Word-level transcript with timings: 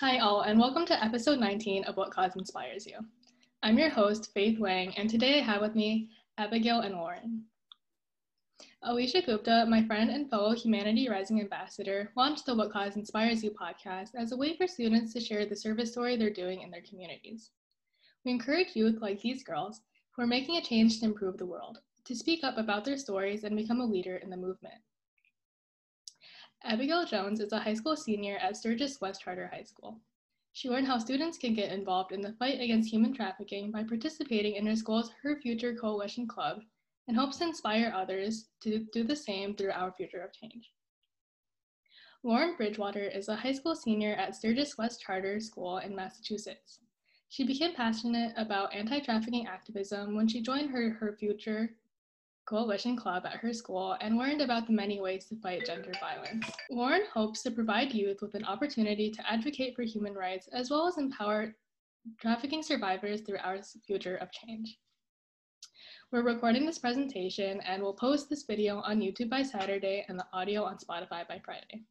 Hi, 0.00 0.18
all, 0.18 0.40
and 0.40 0.58
welcome 0.58 0.84
to 0.86 1.04
episode 1.04 1.38
19 1.38 1.84
of 1.84 1.96
What 1.96 2.10
Cause 2.10 2.34
Inspires 2.34 2.84
You. 2.84 2.96
I'm 3.62 3.78
your 3.78 3.90
host, 3.90 4.32
Faith 4.34 4.58
Wang, 4.58 4.92
and 4.96 5.08
today 5.08 5.38
I 5.38 5.42
have 5.44 5.60
with 5.60 5.76
me 5.76 6.10
Abigail 6.36 6.80
and 6.80 6.96
Lauren. 6.96 7.44
Alicia 8.82 9.22
Gupta, 9.22 9.64
my 9.68 9.86
friend 9.86 10.10
and 10.10 10.28
fellow 10.28 10.52
Humanity 10.52 11.08
Rising 11.08 11.40
ambassador, 11.40 12.10
launched 12.16 12.44
the 12.44 12.56
What 12.56 12.72
Cause 12.72 12.96
Inspires 12.96 13.44
You 13.44 13.52
podcast 13.52 14.16
as 14.16 14.32
a 14.32 14.36
way 14.36 14.56
for 14.56 14.66
students 14.66 15.12
to 15.12 15.20
share 15.20 15.46
the 15.46 15.54
service 15.54 15.92
story 15.92 16.16
they're 16.16 16.28
doing 16.28 16.62
in 16.62 16.72
their 16.72 16.82
communities. 16.82 17.52
We 18.24 18.32
encourage 18.32 18.74
youth 18.74 19.00
like 19.00 19.20
these 19.20 19.44
girls 19.44 19.80
who 20.10 20.22
are 20.22 20.26
making 20.26 20.56
a 20.56 20.60
change 20.60 20.98
to 20.98 21.06
improve 21.06 21.38
the 21.38 21.46
world 21.46 21.78
to 22.06 22.16
speak 22.16 22.42
up 22.42 22.58
about 22.58 22.84
their 22.84 22.98
stories 22.98 23.44
and 23.44 23.56
become 23.56 23.80
a 23.80 23.86
leader 23.86 24.16
in 24.16 24.28
the 24.28 24.36
movement. 24.36 24.74
Abigail 26.66 27.04
Jones 27.04 27.40
is 27.40 27.52
a 27.52 27.58
high 27.58 27.74
school 27.74 27.94
senior 27.94 28.38
at 28.38 28.56
Sturgis 28.56 28.98
West 28.98 29.20
Charter 29.20 29.50
High 29.52 29.64
School. 29.64 30.00
She 30.54 30.70
learned 30.70 30.86
how 30.86 30.96
students 30.96 31.36
can 31.36 31.52
get 31.52 31.70
involved 31.70 32.10
in 32.10 32.22
the 32.22 32.32
fight 32.32 32.58
against 32.58 32.90
human 32.90 33.12
trafficking 33.12 33.70
by 33.70 33.84
participating 33.84 34.54
in 34.54 34.66
her 34.66 34.74
school's 34.74 35.10
Her 35.22 35.38
Future 35.42 35.74
Coalition 35.74 36.26
Club 36.26 36.62
and 37.06 37.18
hopes 37.18 37.36
to 37.38 37.44
inspire 37.44 37.92
others 37.94 38.48
to 38.60 38.86
do 38.94 39.04
the 39.04 39.14
same 39.14 39.54
through 39.54 39.72
our 39.72 39.92
future 39.92 40.22
of 40.22 40.32
change. 40.32 40.72
Lauren 42.22 42.56
Bridgewater 42.56 43.08
is 43.08 43.28
a 43.28 43.36
high 43.36 43.52
school 43.52 43.76
senior 43.76 44.14
at 44.14 44.34
Sturgis 44.34 44.78
West 44.78 45.02
Charter 45.02 45.40
School 45.40 45.78
in 45.78 45.94
Massachusetts. 45.94 46.78
She 47.28 47.44
became 47.44 47.74
passionate 47.74 48.32
about 48.38 48.72
anti 48.72 49.00
trafficking 49.00 49.46
activism 49.46 50.16
when 50.16 50.28
she 50.28 50.40
joined 50.40 50.70
her 50.70 50.88
Her 50.88 51.14
Future 51.18 51.74
Coalition 52.46 52.96
Club 52.96 53.24
at 53.26 53.36
her 53.36 53.52
school 53.52 53.96
and 54.00 54.18
learned 54.18 54.40
about 54.40 54.66
the 54.66 54.72
many 54.72 55.00
ways 55.00 55.24
to 55.26 55.36
fight 55.36 55.64
gender 55.66 55.92
violence. 56.00 56.46
Lauren 56.70 57.02
hopes 57.12 57.42
to 57.42 57.50
provide 57.50 57.92
youth 57.92 58.20
with 58.20 58.34
an 58.34 58.44
opportunity 58.44 59.10
to 59.10 59.30
advocate 59.30 59.74
for 59.74 59.82
human 59.82 60.14
rights 60.14 60.48
as 60.52 60.70
well 60.70 60.86
as 60.86 60.98
empower 60.98 61.54
trafficking 62.20 62.62
survivors 62.62 63.22
through 63.22 63.38
our 63.38 63.58
future 63.86 64.16
of 64.16 64.30
change. 64.30 64.78
We're 66.12 66.22
recording 66.22 66.66
this 66.66 66.78
presentation 66.78 67.60
and 67.62 67.82
we'll 67.82 67.94
post 67.94 68.28
this 68.28 68.44
video 68.44 68.78
on 68.80 69.00
YouTube 69.00 69.30
by 69.30 69.42
Saturday 69.42 70.04
and 70.08 70.18
the 70.18 70.26
audio 70.32 70.62
on 70.62 70.76
Spotify 70.76 71.26
by 71.26 71.40
Friday. 71.44 71.82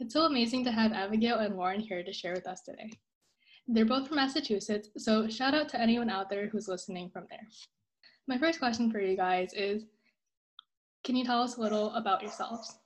It's 0.00 0.14
so 0.14 0.22
amazing 0.22 0.64
to 0.64 0.72
have 0.72 0.92
Abigail 0.92 1.38
and 1.38 1.56
Lauren 1.56 1.80
here 1.80 2.02
to 2.02 2.12
share 2.12 2.32
with 2.32 2.46
us 2.46 2.62
today. 2.62 2.90
They're 3.68 3.84
both 3.84 4.08
from 4.08 4.16
Massachusetts, 4.16 4.90
so 4.96 5.28
shout 5.28 5.54
out 5.54 5.68
to 5.70 5.80
anyone 5.80 6.08
out 6.08 6.30
there 6.30 6.48
who's 6.48 6.68
listening 6.68 7.10
from 7.10 7.26
there. 7.28 7.46
My 8.28 8.38
first 8.38 8.58
question 8.58 8.90
for 8.90 8.98
you 9.00 9.16
guys 9.16 9.52
is 9.54 9.84
Can 11.04 11.14
you 11.14 11.24
tell 11.24 11.42
us 11.42 11.56
a 11.56 11.60
little 11.60 11.94
about 11.94 12.22
yourselves? 12.22 12.76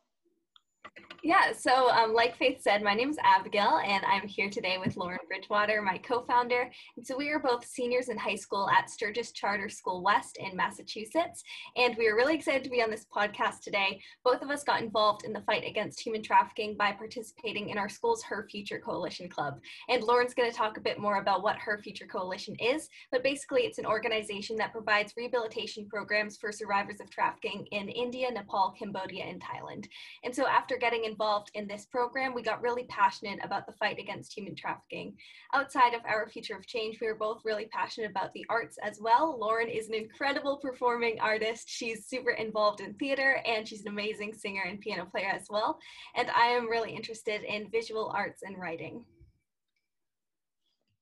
Yeah, 1.22 1.52
so 1.52 1.90
um, 1.90 2.14
like 2.14 2.38
Faith 2.38 2.62
said, 2.62 2.82
my 2.82 2.94
name 2.94 3.10
is 3.10 3.18
Abigail, 3.22 3.78
and 3.84 4.02
I'm 4.06 4.26
here 4.26 4.48
today 4.48 4.78
with 4.78 4.96
Lauren 4.96 5.18
Bridgewater, 5.28 5.82
my 5.82 5.98
co 5.98 6.22
founder. 6.22 6.70
And 6.96 7.06
so 7.06 7.14
we 7.14 7.28
are 7.28 7.38
both 7.38 7.66
seniors 7.66 8.08
in 8.08 8.16
high 8.16 8.36
school 8.36 8.70
at 8.70 8.88
Sturgis 8.88 9.30
Charter 9.30 9.68
School 9.68 10.02
West 10.02 10.38
in 10.38 10.56
Massachusetts. 10.56 11.42
And 11.76 11.94
we 11.98 12.08
are 12.08 12.16
really 12.16 12.34
excited 12.34 12.64
to 12.64 12.70
be 12.70 12.82
on 12.82 12.90
this 12.90 13.04
podcast 13.14 13.60
today. 13.60 14.00
Both 14.24 14.40
of 14.40 14.48
us 14.48 14.64
got 14.64 14.80
involved 14.80 15.26
in 15.26 15.34
the 15.34 15.42
fight 15.42 15.62
against 15.68 16.00
human 16.00 16.22
trafficking 16.22 16.74
by 16.74 16.92
participating 16.92 17.68
in 17.68 17.76
our 17.76 17.90
school's 17.90 18.22
Her 18.22 18.48
Future 18.50 18.78
Coalition 18.82 19.28
Club. 19.28 19.60
And 19.90 20.02
Lauren's 20.02 20.32
going 20.32 20.50
to 20.50 20.56
talk 20.56 20.78
a 20.78 20.82
bit 20.82 20.98
more 20.98 21.18
about 21.18 21.42
what 21.42 21.56
Her 21.56 21.76
Future 21.82 22.06
Coalition 22.06 22.54
is, 22.54 22.88
but 23.12 23.22
basically, 23.22 23.62
it's 23.62 23.78
an 23.78 23.84
organization 23.84 24.56
that 24.56 24.72
provides 24.72 25.12
rehabilitation 25.18 25.86
programs 25.86 26.38
for 26.38 26.50
survivors 26.50 26.98
of 26.98 27.10
trafficking 27.10 27.66
in 27.72 27.90
India, 27.90 28.30
Nepal, 28.30 28.74
Cambodia, 28.78 29.24
and 29.24 29.42
Thailand. 29.42 29.86
And 30.24 30.34
so 30.34 30.46
after 30.46 30.69
getting 30.78 31.04
involved 31.04 31.50
in 31.54 31.66
this 31.66 31.86
program, 31.86 32.34
we 32.34 32.42
got 32.42 32.62
really 32.62 32.84
passionate 32.84 33.38
about 33.42 33.66
the 33.66 33.72
fight 33.72 33.98
against 33.98 34.36
human 34.36 34.54
trafficking. 34.54 35.14
Outside 35.54 35.94
of 35.94 36.00
our 36.04 36.28
Future 36.28 36.56
of 36.56 36.66
Change, 36.66 36.98
we 37.00 37.06
were 37.06 37.14
both 37.14 37.42
really 37.44 37.66
passionate 37.72 38.10
about 38.10 38.32
the 38.32 38.44
arts 38.48 38.78
as 38.82 39.00
well. 39.00 39.38
Lauren 39.38 39.68
is 39.68 39.88
an 39.88 39.94
incredible 39.94 40.56
performing 40.56 41.18
artist. 41.20 41.68
She's 41.68 42.06
super 42.06 42.32
involved 42.32 42.80
in 42.80 42.94
theater 42.94 43.42
and 43.46 43.66
she's 43.66 43.82
an 43.82 43.88
amazing 43.88 44.34
singer 44.34 44.62
and 44.66 44.80
piano 44.80 45.06
player 45.06 45.30
as 45.30 45.46
well. 45.50 45.78
And 46.16 46.30
I 46.30 46.46
am 46.46 46.68
really 46.68 46.94
interested 46.94 47.42
in 47.42 47.70
visual 47.70 48.12
arts 48.14 48.42
and 48.42 48.58
writing. 48.58 49.04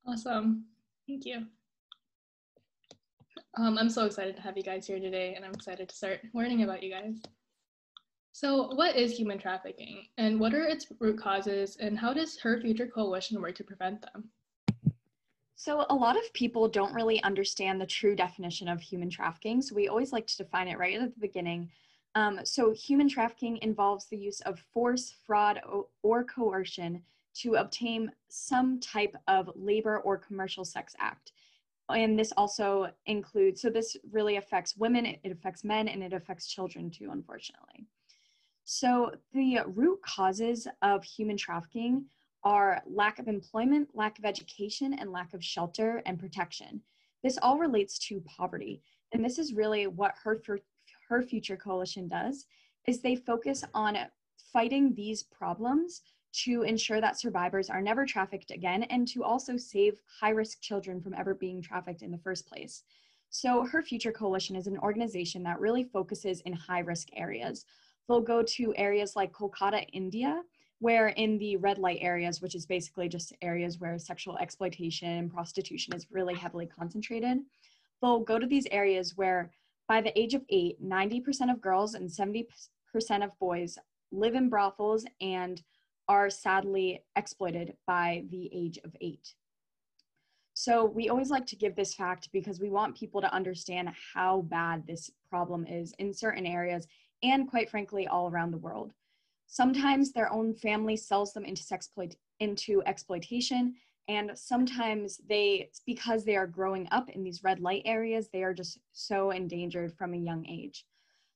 Awesome. 0.06 0.64
Thank 1.06 1.26
you. 1.26 1.46
Um, 3.56 3.76
I'm 3.76 3.90
so 3.90 4.04
excited 4.06 4.36
to 4.36 4.42
have 4.42 4.56
you 4.56 4.62
guys 4.62 4.86
here 4.86 5.00
today, 5.00 5.34
and 5.34 5.44
I'm 5.44 5.52
excited 5.52 5.88
to 5.88 5.94
start 5.94 6.20
learning 6.32 6.62
about 6.62 6.82
you 6.82 6.92
guys. 6.92 7.20
So, 8.40 8.72
what 8.72 8.94
is 8.94 9.18
human 9.18 9.36
trafficking 9.36 10.06
and 10.16 10.38
what 10.38 10.54
are 10.54 10.62
its 10.62 10.86
root 11.00 11.18
causes, 11.18 11.76
and 11.80 11.98
how 11.98 12.14
does 12.14 12.38
Her 12.38 12.60
Future 12.60 12.86
Coalition 12.86 13.42
work 13.42 13.56
to 13.56 13.64
prevent 13.64 14.00
them? 14.00 14.30
So, 15.56 15.84
a 15.90 15.94
lot 15.96 16.16
of 16.16 16.32
people 16.34 16.68
don't 16.68 16.94
really 16.94 17.20
understand 17.24 17.80
the 17.80 17.86
true 17.86 18.14
definition 18.14 18.68
of 18.68 18.80
human 18.80 19.10
trafficking, 19.10 19.60
so 19.60 19.74
we 19.74 19.88
always 19.88 20.12
like 20.12 20.28
to 20.28 20.36
define 20.36 20.68
it 20.68 20.78
right 20.78 20.94
at 20.94 21.12
the 21.12 21.20
beginning. 21.20 21.68
Um, 22.14 22.38
so, 22.44 22.70
human 22.70 23.08
trafficking 23.08 23.58
involves 23.60 24.06
the 24.06 24.16
use 24.16 24.40
of 24.42 24.60
force, 24.72 25.12
fraud, 25.26 25.60
or 26.04 26.22
coercion 26.22 27.02
to 27.38 27.56
obtain 27.56 28.12
some 28.28 28.78
type 28.78 29.16
of 29.26 29.50
labor 29.56 29.98
or 29.98 30.16
commercial 30.16 30.64
sex 30.64 30.94
act. 31.00 31.32
And 31.88 32.16
this 32.16 32.30
also 32.36 32.92
includes, 33.06 33.62
so 33.62 33.68
this 33.68 33.96
really 34.12 34.36
affects 34.36 34.76
women, 34.76 35.06
it 35.06 35.32
affects 35.32 35.64
men, 35.64 35.88
and 35.88 36.04
it 36.04 36.12
affects 36.12 36.46
children 36.46 36.88
too, 36.88 37.10
unfortunately. 37.10 37.88
So, 38.70 39.12
the 39.32 39.60
root 39.66 40.02
causes 40.02 40.68
of 40.82 41.02
human 41.02 41.38
trafficking 41.38 42.04
are 42.44 42.82
lack 42.84 43.18
of 43.18 43.26
employment, 43.26 43.88
lack 43.94 44.18
of 44.18 44.26
education, 44.26 44.92
and 44.92 45.10
lack 45.10 45.32
of 45.32 45.42
shelter 45.42 46.02
and 46.04 46.18
protection. 46.18 46.82
This 47.22 47.38
all 47.40 47.56
relates 47.56 47.98
to 48.00 48.22
poverty. 48.26 48.82
And 49.14 49.24
this 49.24 49.38
is 49.38 49.54
really 49.54 49.86
what 49.86 50.16
Her, 50.22 50.42
Her 51.08 51.22
Future 51.22 51.56
Coalition 51.56 52.08
does, 52.08 52.44
is 52.86 53.00
they 53.00 53.16
focus 53.16 53.64
on 53.72 53.96
fighting 54.52 54.94
these 54.94 55.22
problems 55.22 56.02
to 56.44 56.60
ensure 56.60 57.00
that 57.00 57.18
survivors 57.18 57.70
are 57.70 57.80
never 57.80 58.04
trafficked 58.04 58.50
again 58.50 58.82
and 58.82 59.08
to 59.08 59.24
also 59.24 59.56
save 59.56 59.98
high-risk 60.20 60.60
children 60.60 61.00
from 61.00 61.14
ever 61.14 61.34
being 61.34 61.62
trafficked 61.62 62.02
in 62.02 62.10
the 62.10 62.18
first 62.18 62.46
place. 62.46 62.82
So 63.30 63.64
Her 63.64 63.80
Future 63.80 64.12
Coalition 64.12 64.56
is 64.56 64.66
an 64.66 64.76
organization 64.76 65.42
that 65.44 65.58
really 65.58 65.84
focuses 65.84 66.42
in 66.42 66.52
high-risk 66.52 67.08
areas 67.14 67.64
they'll 68.08 68.20
go 68.20 68.42
to 68.42 68.74
areas 68.76 69.14
like 69.14 69.32
Kolkata, 69.32 69.84
India, 69.92 70.42
where 70.80 71.08
in 71.08 71.38
the 71.38 71.56
red 71.56 71.78
light 71.78 71.98
areas, 72.00 72.40
which 72.40 72.54
is 72.54 72.66
basically 72.66 73.08
just 73.08 73.32
areas 73.42 73.78
where 73.78 73.98
sexual 73.98 74.38
exploitation 74.38 75.08
and 75.08 75.32
prostitution 75.32 75.94
is 75.94 76.06
really 76.10 76.34
heavily 76.34 76.66
concentrated, 76.66 77.38
they'll 78.00 78.20
go 78.20 78.38
to 78.38 78.46
these 78.46 78.66
areas 78.70 79.16
where 79.16 79.50
by 79.88 80.00
the 80.00 80.16
age 80.18 80.34
of 80.34 80.42
eight, 80.50 80.82
90% 80.82 81.50
of 81.50 81.60
girls 81.60 81.94
and 81.94 82.08
70% 82.08 82.44
of 83.22 83.38
boys 83.38 83.78
live 84.12 84.34
in 84.34 84.48
brothels 84.48 85.04
and 85.20 85.62
are 86.08 86.30
sadly 86.30 87.02
exploited 87.16 87.74
by 87.86 88.24
the 88.30 88.48
age 88.52 88.78
of 88.84 88.94
eight. 89.00 89.34
So 90.54 90.84
we 90.84 91.08
always 91.08 91.30
like 91.30 91.46
to 91.46 91.56
give 91.56 91.76
this 91.76 91.94
fact 91.94 92.30
because 92.32 92.60
we 92.60 92.70
want 92.70 92.96
people 92.96 93.20
to 93.20 93.32
understand 93.32 93.90
how 94.14 94.42
bad 94.42 94.86
this 94.86 95.10
problem 95.28 95.66
is 95.66 95.94
in 95.98 96.12
certain 96.12 96.46
areas 96.46 96.86
and 97.22 97.48
quite 97.48 97.70
frankly, 97.70 98.06
all 98.06 98.28
around 98.28 98.50
the 98.50 98.58
world. 98.58 98.92
Sometimes 99.46 100.12
their 100.12 100.32
own 100.32 100.54
family 100.54 100.96
sells 100.96 101.32
them 101.32 101.44
into, 101.44 101.62
sexploit- 101.62 102.16
into 102.40 102.82
exploitation, 102.86 103.74
and 104.08 104.32
sometimes 104.34 105.18
they, 105.28 105.70
because 105.86 106.24
they 106.24 106.36
are 106.36 106.46
growing 106.46 106.88
up 106.90 107.08
in 107.10 107.22
these 107.22 107.42
red 107.42 107.60
light 107.60 107.82
areas, 107.84 108.28
they 108.28 108.42
are 108.42 108.54
just 108.54 108.78
so 108.92 109.30
endangered 109.30 109.92
from 109.96 110.14
a 110.14 110.18
young 110.18 110.46
age. 110.46 110.86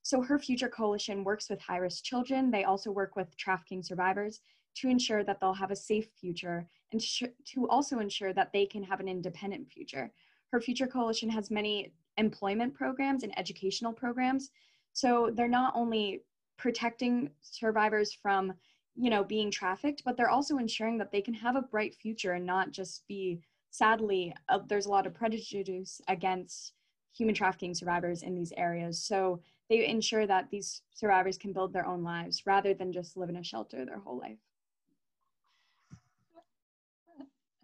So 0.03 0.21
Her 0.21 0.39
Future 0.39 0.69
Coalition 0.69 1.23
works 1.23 1.49
with 1.49 1.61
high 1.61 1.77
risk 1.77 2.03
children. 2.03 2.51
They 2.51 2.65
also 2.65 2.91
work 2.91 3.15
with 3.15 3.37
trafficking 3.37 3.83
survivors 3.83 4.41
to 4.77 4.89
ensure 4.89 5.23
that 5.23 5.39
they'll 5.41 5.53
have 5.55 5.71
a 5.71 5.77
safe 5.77 6.09
future 6.19 6.67
and 6.93 7.01
to 7.01 7.69
also 7.69 7.99
ensure 7.99 8.33
that 8.33 8.53
they 8.53 8.67
can 8.67 8.83
have 8.83 9.01
an 9.01 9.09
independent 9.09 9.71
future. 9.71 10.13
Her 10.51 10.61
Future 10.61 10.87
Coalition 10.87 11.31
has 11.31 11.51
many 11.51 11.93
employment 12.17 12.75
programs 12.75 13.23
and 13.23 13.39
educational 13.39 13.93
programs 13.93 14.51
so 14.93 15.31
they're 15.35 15.49
not 15.49 15.75
only 15.77 16.23
protecting 16.57 17.31
survivors 17.41 18.13
from, 18.13 18.53
you 18.95 19.11
know, 19.11 19.25
being 19.25 19.51
trafficked, 19.51 20.03
but 20.05 20.17
they're 20.17 20.31
also 20.31 20.59
ensuring 20.59 20.99
that 20.99 21.11
they 21.11 21.21
can 21.21 21.35
have 21.35 21.57
a 21.57 21.63
bright 21.63 21.95
future 21.95 22.33
and 22.33 22.47
not 22.47 22.71
just 22.71 23.07
be 23.09 23.41
sadly 23.71 24.35
uh, 24.51 24.59
there's 24.69 24.87
a 24.87 24.91
lot 24.91 25.07
of 25.07 25.15
prejudice 25.15 26.01
against 26.09 26.75
human 27.17 27.35
trafficking 27.35 27.75
survivors 27.75 28.23
in 28.23 28.35
these 28.35 28.53
areas. 28.57 29.03
So 29.03 29.41
they 29.69 29.87
ensure 29.87 30.27
that 30.27 30.51
these 30.51 30.83
survivors 30.95 31.39
can 31.39 31.53
build 31.53 31.73
their 31.73 31.87
own 31.87 32.03
lives 32.03 32.43
rather 32.47 32.75
than 32.75 32.93
just 32.93 33.17
live 33.17 33.29
in 33.29 33.37
a 33.37 33.45
shelter 33.45 33.85
their 33.85 33.99
whole 33.99 34.19
life. 34.19 34.39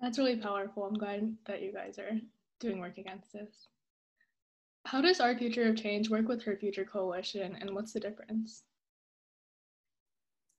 That's 0.00 0.18
really 0.18 0.36
powerful. 0.36 0.84
I'm 0.84 0.94
glad 0.94 1.36
that 1.46 1.62
you 1.62 1.72
guys 1.72 1.98
are 1.98 2.12
doing 2.60 2.78
work 2.78 2.98
against 2.98 3.32
this. 3.32 3.68
How 4.90 5.02
does 5.02 5.20
our 5.20 5.36
Future 5.36 5.68
of 5.68 5.76
Change 5.76 6.08
work 6.08 6.28
with 6.28 6.42
Her 6.44 6.56
Future 6.56 6.86
Coalition 6.86 7.54
and 7.60 7.74
what's 7.74 7.92
the 7.92 8.00
difference? 8.00 8.62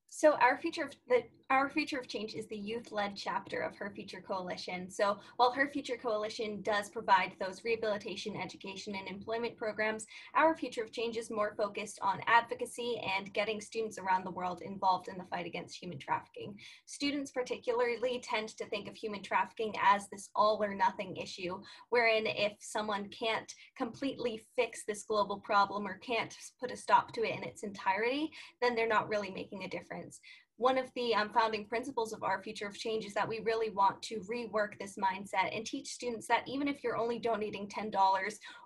So 0.10 0.34
our 0.34 0.60
future, 0.62 0.84
of 0.84 0.92
the 1.08 1.24
Our 1.52 1.68
Future 1.68 1.98
of 1.98 2.08
Change 2.08 2.36
is 2.36 2.46
the 2.46 2.56
youth 2.56 2.92
led 2.92 3.16
chapter 3.16 3.62
of 3.62 3.76
Her 3.76 3.90
Future 3.90 4.22
Coalition. 4.22 4.88
So 4.88 5.18
while 5.38 5.52
Her 5.52 5.68
Future 5.68 5.98
Coalition 5.98 6.62
does 6.62 6.90
provide 6.90 7.32
those 7.40 7.64
rehabilitation, 7.64 8.40
education, 8.40 8.94
and 8.94 9.08
employment 9.08 9.58
programs, 9.58 10.06
Our 10.36 10.56
Future 10.56 10.84
of 10.84 10.92
Change 10.92 11.18
is 11.18 11.32
more 11.32 11.56
focused 11.58 11.98
on 12.04 12.22
advocacy 12.28 13.02
and 13.18 13.34
getting 13.34 13.62
students 13.62 13.98
around 13.98 14.26
the 14.26 14.32
world 14.32 14.62
involved 14.62 15.08
in 15.08 15.18
the 15.18 15.24
fight 15.24 15.48
against 15.48 15.76
human 15.82 15.98
trafficking. 15.98 16.56
Students, 16.86 17.32
particularly, 17.32 18.22
tend 18.24 18.50
to 18.50 18.66
think 18.68 18.88
of 18.88 18.96
human 18.96 19.24
trafficking 19.24 19.74
as 19.84 20.08
this 20.10 20.30
all 20.36 20.64
or 20.64 20.76
nothing 20.76 21.18
issue, 21.18 21.60
wherein 21.90 22.28
if 22.28 22.54
someone 22.60 23.10
can't 23.10 23.52
completely 23.76 24.40
fix 24.56 24.84
this 24.88 25.04
global 25.04 25.40
problem 25.40 25.88
or 25.88 25.98
can't 25.98 26.38
put 26.60 26.70
a 26.70 26.78
stop 26.78 27.12
to 27.14 27.24
it 27.24 27.36
in 27.36 27.44
its 27.44 27.64
entirety, 27.64 28.30
then 28.62 28.76
they're 28.76 28.88
not 28.88 29.10
really 29.10 29.32
making 29.32 29.64
a 29.64 29.68
difference 29.68 30.20
one 30.60 30.78
of 30.78 30.92
the 30.94 31.16
um, 31.16 31.30
founding 31.30 31.66
principles 31.66 32.12
of 32.12 32.22
our 32.22 32.44
future 32.44 32.68
of 32.68 32.78
change 32.78 33.06
is 33.06 33.14
that 33.14 33.28
we 33.28 33.40
really 33.40 33.70
want 33.70 34.02
to 34.02 34.20
rework 34.30 34.78
this 34.78 34.98
mindset 34.98 35.56
and 35.56 35.66
teach 35.66 35.88
students 35.88 36.28
that 36.28 36.44
even 36.48 36.68
if 36.68 36.84
you're 36.84 36.98
only 36.98 37.18
donating 37.18 37.66
$10 37.70 37.94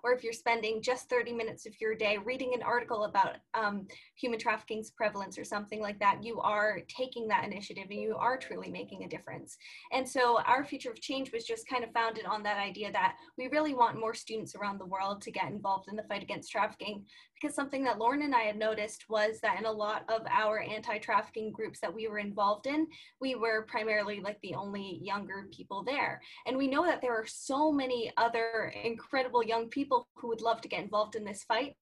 or 0.02 0.12
if 0.12 0.24
you're 0.24 0.32
spending 0.32 0.82
just 0.82 1.08
30 1.08 1.32
minutes 1.32 1.66
of 1.66 1.80
your 1.80 1.94
day 1.94 2.18
reading 2.18 2.52
an 2.52 2.64
article 2.64 3.04
about 3.04 3.36
um, 3.54 3.86
human 4.16 4.40
trafficking's 4.40 4.90
prevalence 4.90 5.38
or 5.38 5.44
something 5.44 5.80
like 5.80 6.00
that, 6.00 6.18
you 6.20 6.40
are 6.40 6.80
taking 6.88 7.28
that 7.28 7.44
initiative 7.44 7.86
and 7.88 8.00
you 8.00 8.16
are 8.18 8.36
truly 8.36 8.72
making 8.72 9.04
a 9.04 9.08
difference. 9.08 9.56
And 9.92 10.06
so 10.06 10.40
our 10.46 10.64
future 10.64 10.90
of 10.90 11.00
change 11.00 11.30
was 11.32 11.44
just 11.44 11.68
kind 11.68 11.84
of 11.84 11.92
founded 11.92 12.26
on 12.26 12.42
that 12.42 12.58
idea 12.58 12.90
that 12.90 13.14
we 13.38 13.46
really 13.46 13.72
want 13.72 14.00
more 14.00 14.14
students 14.14 14.56
around 14.56 14.80
the 14.80 14.86
world 14.86 15.22
to 15.22 15.30
get 15.30 15.48
involved 15.48 15.86
in 15.88 15.94
the 15.94 16.02
fight 16.02 16.24
against 16.24 16.50
trafficking 16.50 17.04
because 17.44 17.54
something 17.54 17.84
that 17.84 17.98
Lauren 17.98 18.22
and 18.22 18.34
I 18.34 18.44
had 18.44 18.56
noticed 18.56 19.04
was 19.10 19.38
that 19.42 19.58
in 19.58 19.66
a 19.66 19.70
lot 19.70 20.04
of 20.08 20.22
our 20.30 20.60
anti-trafficking 20.60 21.52
groups 21.52 21.78
that 21.80 21.94
we 21.94 22.08
were 22.08 22.18
involved 22.18 22.66
in, 22.66 22.86
we 23.20 23.34
were 23.34 23.66
primarily 23.68 24.20
like 24.20 24.40
the 24.40 24.54
only 24.54 24.98
younger 25.02 25.46
people 25.54 25.84
there. 25.84 26.22
And 26.46 26.56
we 26.56 26.68
know 26.68 26.86
that 26.86 27.02
there 27.02 27.12
are 27.12 27.26
so 27.26 27.70
many 27.70 28.10
other 28.16 28.72
incredible 28.82 29.44
young 29.44 29.68
people 29.68 30.08
who 30.14 30.28
would 30.28 30.40
love 30.40 30.62
to 30.62 30.68
get 30.68 30.84
involved 30.84 31.16
in 31.16 31.24
this 31.24 31.44
fight, 31.44 31.76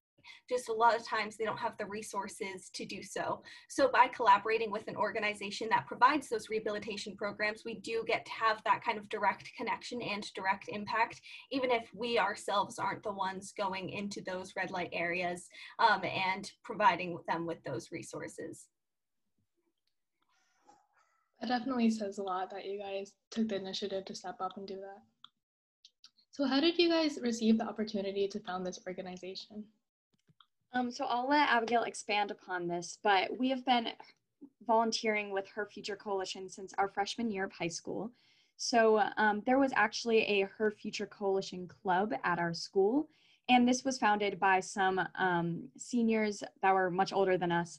just 0.48 0.68
a 0.68 0.72
lot 0.72 0.96
of 0.96 1.06
times 1.06 1.36
they 1.36 1.44
don't 1.44 1.58
have 1.58 1.76
the 1.78 1.86
resources 1.86 2.70
to 2.74 2.84
do 2.84 3.02
so. 3.02 3.42
So 3.68 3.90
by 3.92 4.08
collaborating 4.08 4.70
with 4.70 4.86
an 4.88 4.96
organization 4.96 5.68
that 5.70 5.86
provides 5.86 6.28
those 6.28 6.48
rehabilitation 6.48 7.16
programs, 7.16 7.62
we 7.64 7.80
do 7.80 8.04
get 8.06 8.24
to 8.26 8.32
have 8.32 8.62
that 8.64 8.84
kind 8.84 8.98
of 8.98 9.08
direct 9.08 9.50
connection 9.56 10.02
and 10.02 10.26
direct 10.34 10.68
impact, 10.68 11.20
even 11.50 11.70
if 11.70 11.88
we 11.94 12.18
ourselves 12.18 12.78
aren't 12.78 13.02
the 13.02 13.12
ones 13.12 13.52
going 13.56 13.90
into 13.90 14.20
those 14.22 14.54
red 14.56 14.70
light 14.70 14.90
areas 14.92 15.48
um, 15.78 16.02
and 16.04 16.50
providing 16.64 17.18
them 17.28 17.46
with 17.46 17.62
those 17.64 17.90
resources. 17.92 18.66
It 21.42 21.48
definitely 21.48 21.90
says 21.90 22.18
a 22.18 22.22
lot 22.22 22.50
that 22.50 22.66
you 22.66 22.78
guys 22.78 23.14
took 23.32 23.48
the 23.48 23.56
initiative 23.56 24.04
to 24.04 24.14
step 24.14 24.36
up 24.40 24.52
and 24.56 24.66
do 24.66 24.76
that. 24.76 25.02
So 26.30 26.46
how 26.46 26.60
did 26.60 26.78
you 26.78 26.88
guys 26.88 27.18
receive 27.20 27.58
the 27.58 27.64
opportunity 27.64 28.28
to 28.28 28.40
found 28.40 28.64
this 28.64 28.78
organization? 28.86 29.64
Um, 30.74 30.90
so 30.90 31.04
I'll 31.04 31.28
let 31.28 31.50
Abigail 31.50 31.82
expand 31.82 32.30
upon 32.30 32.66
this, 32.66 32.98
but 33.02 33.36
we 33.38 33.50
have 33.50 33.64
been 33.64 33.88
volunteering 34.66 35.30
with 35.30 35.46
Her 35.48 35.66
Future 35.66 35.96
Coalition 35.96 36.48
since 36.48 36.72
our 36.78 36.88
freshman 36.88 37.30
year 37.30 37.44
of 37.44 37.52
high 37.52 37.68
school. 37.68 38.10
So 38.56 39.02
um, 39.16 39.42
there 39.44 39.58
was 39.58 39.72
actually 39.74 40.20
a 40.40 40.48
Her 40.56 40.70
Future 40.70 41.06
Coalition 41.06 41.68
club 41.68 42.14
at 42.24 42.38
our 42.38 42.54
school, 42.54 43.08
and 43.48 43.68
this 43.68 43.84
was 43.84 43.98
founded 43.98 44.40
by 44.40 44.60
some 44.60 45.00
um, 45.16 45.68
seniors 45.76 46.42
that 46.62 46.74
were 46.74 46.90
much 46.90 47.12
older 47.12 47.36
than 47.36 47.52
us. 47.52 47.78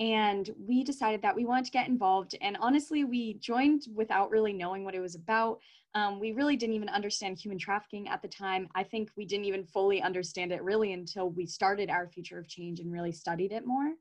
And 0.00 0.48
we 0.66 0.82
decided 0.82 1.20
that 1.22 1.36
we 1.36 1.44
wanted 1.44 1.66
to 1.66 1.70
get 1.70 1.86
involved. 1.86 2.34
And 2.40 2.56
honestly, 2.58 3.04
we 3.04 3.34
joined 3.34 3.86
without 3.94 4.30
really 4.30 4.54
knowing 4.54 4.82
what 4.82 4.94
it 4.94 5.00
was 5.00 5.14
about. 5.14 5.60
Um, 5.94 6.18
we 6.18 6.32
really 6.32 6.56
didn't 6.56 6.74
even 6.74 6.88
understand 6.88 7.38
human 7.38 7.58
trafficking 7.58 8.08
at 8.08 8.22
the 8.22 8.28
time. 8.28 8.68
I 8.74 8.82
think 8.82 9.10
we 9.16 9.26
didn't 9.26 9.44
even 9.44 9.64
fully 9.64 10.00
understand 10.00 10.52
it 10.52 10.62
really 10.62 10.94
until 10.94 11.28
we 11.28 11.44
started 11.44 11.90
our 11.90 12.08
future 12.08 12.38
of 12.38 12.48
change 12.48 12.80
and 12.80 12.90
really 12.90 13.12
studied 13.12 13.52
it 13.52 13.66
more. 13.66 13.92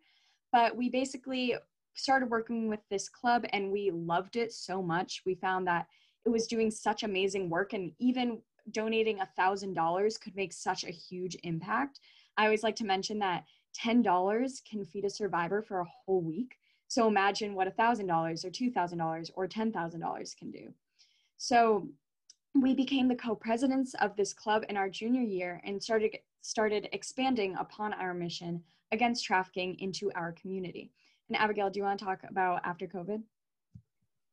But 0.53 0.75
we 0.75 0.89
basically 0.89 1.55
started 1.95 2.29
working 2.29 2.69
with 2.69 2.79
this 2.89 3.09
club 3.09 3.45
and 3.51 3.71
we 3.71 3.91
loved 3.91 4.37
it 4.37 4.53
so 4.53 4.81
much. 4.81 5.23
We 5.25 5.35
found 5.35 5.67
that 5.67 5.87
it 6.25 6.29
was 6.29 6.47
doing 6.47 6.71
such 6.71 7.03
amazing 7.03 7.49
work 7.49 7.73
and 7.73 7.91
even 7.99 8.41
donating 8.71 9.19
a 9.19 9.29
thousand 9.35 9.73
dollars 9.73 10.17
could 10.17 10.35
make 10.35 10.53
such 10.53 10.83
a 10.83 10.91
huge 10.91 11.35
impact. 11.43 11.99
I 12.37 12.45
always 12.45 12.63
like 12.63 12.75
to 12.77 12.85
mention 12.85 13.19
that 13.19 13.43
$10 13.77 14.65
can 14.69 14.85
feed 14.85 15.05
a 15.05 15.09
survivor 15.09 15.61
for 15.61 15.79
a 15.79 15.85
whole 15.85 16.21
week. 16.21 16.57
So 16.87 17.07
imagine 17.07 17.53
what 17.53 17.67
a 17.67 17.71
$1,000 17.71 18.45
or 18.45 18.49
$2,000 18.49 19.31
or 19.35 19.47
$10,000 19.47 20.37
can 20.37 20.51
do. 20.51 20.73
So 21.37 21.87
we 22.55 22.73
became 22.73 23.07
the 23.07 23.15
co-presidents 23.15 23.93
of 23.95 24.15
this 24.15 24.33
club 24.33 24.63
in 24.69 24.77
our 24.77 24.89
junior 24.89 25.21
year 25.21 25.61
and 25.63 25.81
started 25.81 26.17
started 26.41 26.87
expanding 26.93 27.55
upon 27.59 27.93
our 27.93 28.13
mission 28.13 28.63
against 28.91 29.25
trafficking 29.25 29.77
into 29.79 30.09
our 30.15 30.31
community. 30.31 30.89
And 31.27 31.37
Abigail, 31.37 31.69
do 31.69 31.79
you 31.79 31.83
want 31.83 31.99
to 31.99 32.05
talk 32.05 32.21
about 32.27 32.61
after 32.63 32.87
COVID? 32.87 33.21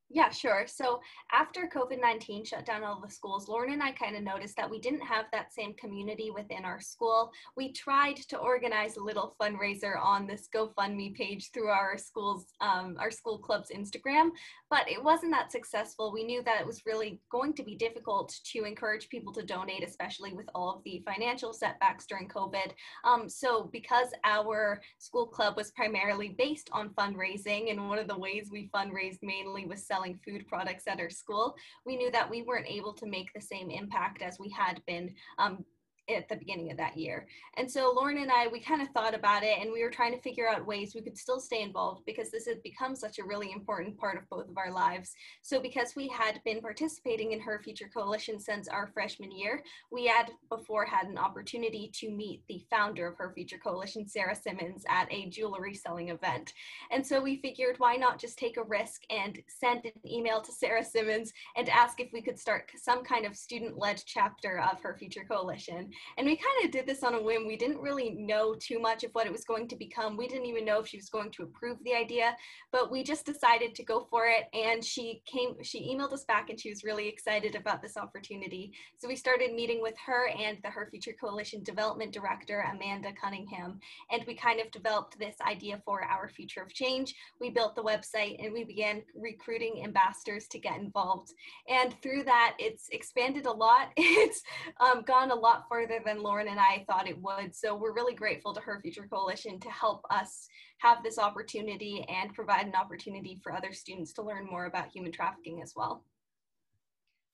Yeah, 0.09 0.31
sure. 0.31 0.67
So 0.69 1.01
after 1.33 1.69
COVID 1.75 2.01
19 2.01 2.45
shut 2.45 2.65
down 2.65 2.85
all 2.85 3.01
the 3.01 3.11
schools, 3.11 3.49
Lauren 3.49 3.73
and 3.73 3.83
I 3.83 3.91
kind 3.91 4.15
of 4.15 4.23
noticed 4.23 4.57
that 4.57 4.71
we 4.71 4.79
didn't 4.79 5.01
have 5.01 5.25
that 5.33 5.53
same 5.53 5.75
community 5.75 6.31
within 6.31 6.65
our 6.65 6.81
school. 6.81 7.33
We 7.57 7.73
tried 7.73 8.17
to 8.29 8.39
organize 8.39 8.97
a 8.97 9.03
little 9.03 9.35
fundraiser 9.41 10.01
on 10.01 10.29
this 10.29 10.49
GoFundMe 10.55 11.15
page 11.15 11.51
through 11.53 11.71
our 11.71 11.99
school's, 11.99 12.47
um, 12.61 12.97
our 13.01 13.11
school 13.11 13.39
club's 13.39 13.71
Instagram, 13.75 14.31
but 14.71 14.89
it 14.89 15.03
wasn't 15.03 15.33
that 15.33 15.51
successful. 15.51 16.13
We 16.13 16.23
knew 16.23 16.41
that 16.45 16.61
it 16.61 16.67
was 16.67 16.87
really 16.87 17.21
going 17.33 17.55
to 17.55 17.65
be 17.65 17.75
difficult 17.75 18.33
to 18.53 18.65
encourage 18.65 19.09
people 19.09 19.33
to 19.33 19.43
donate, 19.43 19.83
especially 19.83 20.33
with 20.33 20.47
all 20.55 20.77
of 20.77 20.85
the 20.85 21.03
financial 21.05 21.53
setbacks 21.53 22.07
during 22.07 22.29
COVID. 22.29 22.71
Um, 23.03 23.29
so 23.29 23.69
because 23.73 24.09
our 24.23 24.81
school 24.99 25.27
club 25.27 25.57
was 25.57 25.73
primarily 25.73 26.29
based 26.39 26.71
on 26.73 26.91
fundraising, 26.91 27.73
and 27.73 27.89
one 27.89 27.99
of 27.99 28.07
the 28.07 28.19
ways 28.19 28.51
we 28.53 28.71
fundraised 28.73 29.19
mainly 29.23 29.67
was 29.67 29.85
food 30.25 30.47
products 30.47 30.85
at 30.87 31.01
our 31.01 31.11
school, 31.11 31.57
we 31.85 31.97
knew 31.97 32.11
that 32.11 32.29
we 32.29 32.43
weren't 32.43 32.67
able 32.67 32.93
to 32.95 33.07
make 33.07 33.33
the 33.33 33.41
same 33.41 33.71
impact 33.71 34.23
as 34.23 34.39
we 34.39 34.51
had 34.51 34.81
been 34.87 35.15
um, 35.39 35.65
at 36.09 36.29
the 36.29 36.37
beginning 36.37 36.71
of 36.71 36.77
that 36.77 36.97
year. 36.97 37.27
And 37.57 37.71
so 37.71 37.93
Lauren 37.95 38.19
and 38.19 38.31
I, 38.31 38.47
we 38.47 38.61
kind 38.61 38.81
of 38.81 38.89
thought 38.89 39.15
about 39.15 39.43
it 39.43 39.59
and 39.61 39.73
we 39.73 39.83
were 39.83 39.91
trying 39.91 40.13
to 40.13 40.21
figure 40.21 40.49
out 40.49 40.67
ways 40.67 40.95
we 40.95 41.03
could 41.03 41.19
still 41.19 41.41
stay 41.41 41.63
involved 41.63 42.03
because 42.07 42.31
this 42.31 42.47
has 42.47 42.59
become 42.63 42.95
such 42.95 43.19
a 43.19 43.25
really 43.25 43.51
important 43.53 43.99
part 43.99 44.17
of 44.17 44.29
both 44.29 44.49
of 44.49 44.57
our 44.57 44.71
lives. 44.71 45.15
So 45.43 45.61
because 45.61 45.97
we 45.97 46.09
had 46.09 46.41
been 46.45 46.61
participating 46.61 47.33
in 47.33 47.41
Her 47.41 47.61
Future 47.63 47.91
Coalition 47.93 48.39
since 48.39 48.69
our 48.69 48.87
freshman 48.87 49.33
year, 49.33 49.63
we 49.91 50.07
had 50.07 50.31
before 50.49 50.85
had 50.85 51.07
an 51.07 51.19
opportunity 51.19 51.91
to 51.95 52.11
meet 52.11 52.43
the 52.49 52.65
founder 52.71 53.09
of 53.09 53.17
Her 53.17 53.33
Future 53.35 53.59
Coalition, 53.59 54.07
Sarah 54.07 54.37
Symons, 54.37 54.85
at 54.89 55.13
a 55.13 55.29
jewelry 55.29 55.75
selling 55.75 56.11
event. 56.11 56.53
And 56.91 57.05
so 57.05 57.21
we 57.21 57.39
figured 57.39 57.77
why 57.79 57.97
not 57.97 58.21
just 58.21 58.39
take 58.39 58.57
a 58.57 58.63
risk 58.63 59.03
and 59.11 59.41
send 59.49 59.85
an 59.85 59.93
email 60.09 60.41
to 60.41 60.53
Sarah 60.53 60.85
Symons 60.85 61.33
and 61.57 61.69
ask 61.69 62.01
if 62.01 62.13
we 62.13 62.23
could 62.23 62.39
start 62.39 62.71
some 62.77 63.05
kind 63.05 63.27
of 63.27 63.37
student-led 63.37 64.03
chapter 64.07 64.61
of 64.61 64.81
Her 64.81 64.97
Future 64.99 65.25
Coalition. 65.29 65.91
And 66.19 66.27
we 66.27 66.37
kind 66.37 66.65
of 66.65 66.71
did 66.71 66.87
this 66.87 67.03
on 67.03 67.15
a 67.15 67.23
whim. 67.23 67.47
We 67.47 67.57
didn't 67.57 67.81
really 67.81 68.11
know 68.11 68.55
too 68.55 68.79
much 68.79 69.05
of 69.05 69.11
what 69.13 69.27
it 69.27 69.33
was 69.33 69.45
going 69.45 69.69
to 69.69 69.77
become. 69.77 70.17
We 70.17 70.29
didn't 70.29 70.47
even 70.47 70.65
know 70.65 70.81
if 70.81 70.89
she 70.89 70.97
was 70.97 71.09
going 71.09 71.31
to 71.33 71.43
approve 71.43 71.79
the 71.85 71.95
idea, 71.95 72.37
but 72.73 72.91
we 72.91 73.03
just 73.03 73.27
decided 73.27 73.75
to 73.75 73.85
go 73.85 74.07
for 74.11 74.27
it. 74.27 74.45
And 74.55 74.85
she 74.85 75.23
came, 75.27 75.63
she 75.63 75.95
emailed 75.95 76.13
us 76.13 76.25
back 76.25 76.51
and 76.51 76.59
she 76.59 76.71
was 76.71 76.85
really 76.85 77.09
excited 77.09 77.55
about 77.55 77.83
this 77.83 77.97
opportunity. 77.97 78.73
So 78.99 79.09
we 79.09 79.17
started 79.17 79.55
meeting 79.55 79.83
with 79.83 79.95
her 80.05 80.29
and 80.29 80.59
the 80.63 80.71
Her 80.71 80.89
Future 80.91 81.15
Coalition 81.19 81.63
Development 81.63 82.13
Director, 82.13 82.65
Amanda 82.73 83.13
Cunningham. 83.21 83.81
And 84.11 84.25
we 84.27 84.35
kind 84.35 84.61
of 84.61 84.71
developed 84.71 85.19
this 85.19 85.37
idea 85.47 85.81
for 85.85 86.03
our 86.05 86.29
future 86.29 86.63
of 86.63 86.73
change. 86.73 87.15
We 87.41 87.51
built 87.51 87.75
the 87.75 87.83
website 87.83 88.43
and 88.43 88.53
we 88.53 88.65
began 88.65 89.03
recruiting 89.15 89.83
ambassadors 89.85 90.47
to 90.49 90.59
get 90.59 90.79
involved. 90.79 91.33
And 91.69 91.95
through 92.03 92.25
that, 92.25 92.57
it's 92.59 92.89
expanded 92.91 93.47
a 93.47 93.53
lot. 93.53 93.93
It's 94.19 94.43
um, 94.81 95.03
gone 95.03 95.31
a 95.31 95.35
lot 95.35 95.67
further 95.69 95.86
further 95.87 96.03
than 96.05 96.23
Lauren 96.23 96.49
and 96.49 96.59
I 96.61 96.85
thought 96.87 97.09
it 97.09 97.21
would. 97.21 97.55
So 97.55 97.75
we're 97.75 97.95
really 97.95 98.15
grateful 98.15 98.53
to 98.55 98.61
Her 98.61 98.81
Future 98.81 99.07
Coalition 99.11 99.61
to 99.61 99.71
help 99.71 100.03
us 100.11 100.49
have 100.79 101.03
this 101.03 101.19
opportunity 101.19 102.05
and 102.09 102.35
provide 102.35 102.67
an 102.67 102.75
opportunity 102.75 103.39
for 103.43 103.53
other 103.53 103.73
students 103.73 104.13
to 104.15 104.23
learn 104.23 104.47
more 104.47 104.67
about 104.67 104.89
human 104.89 105.13
trafficking 105.13 105.63
as 105.63 105.75
well. 105.77 106.05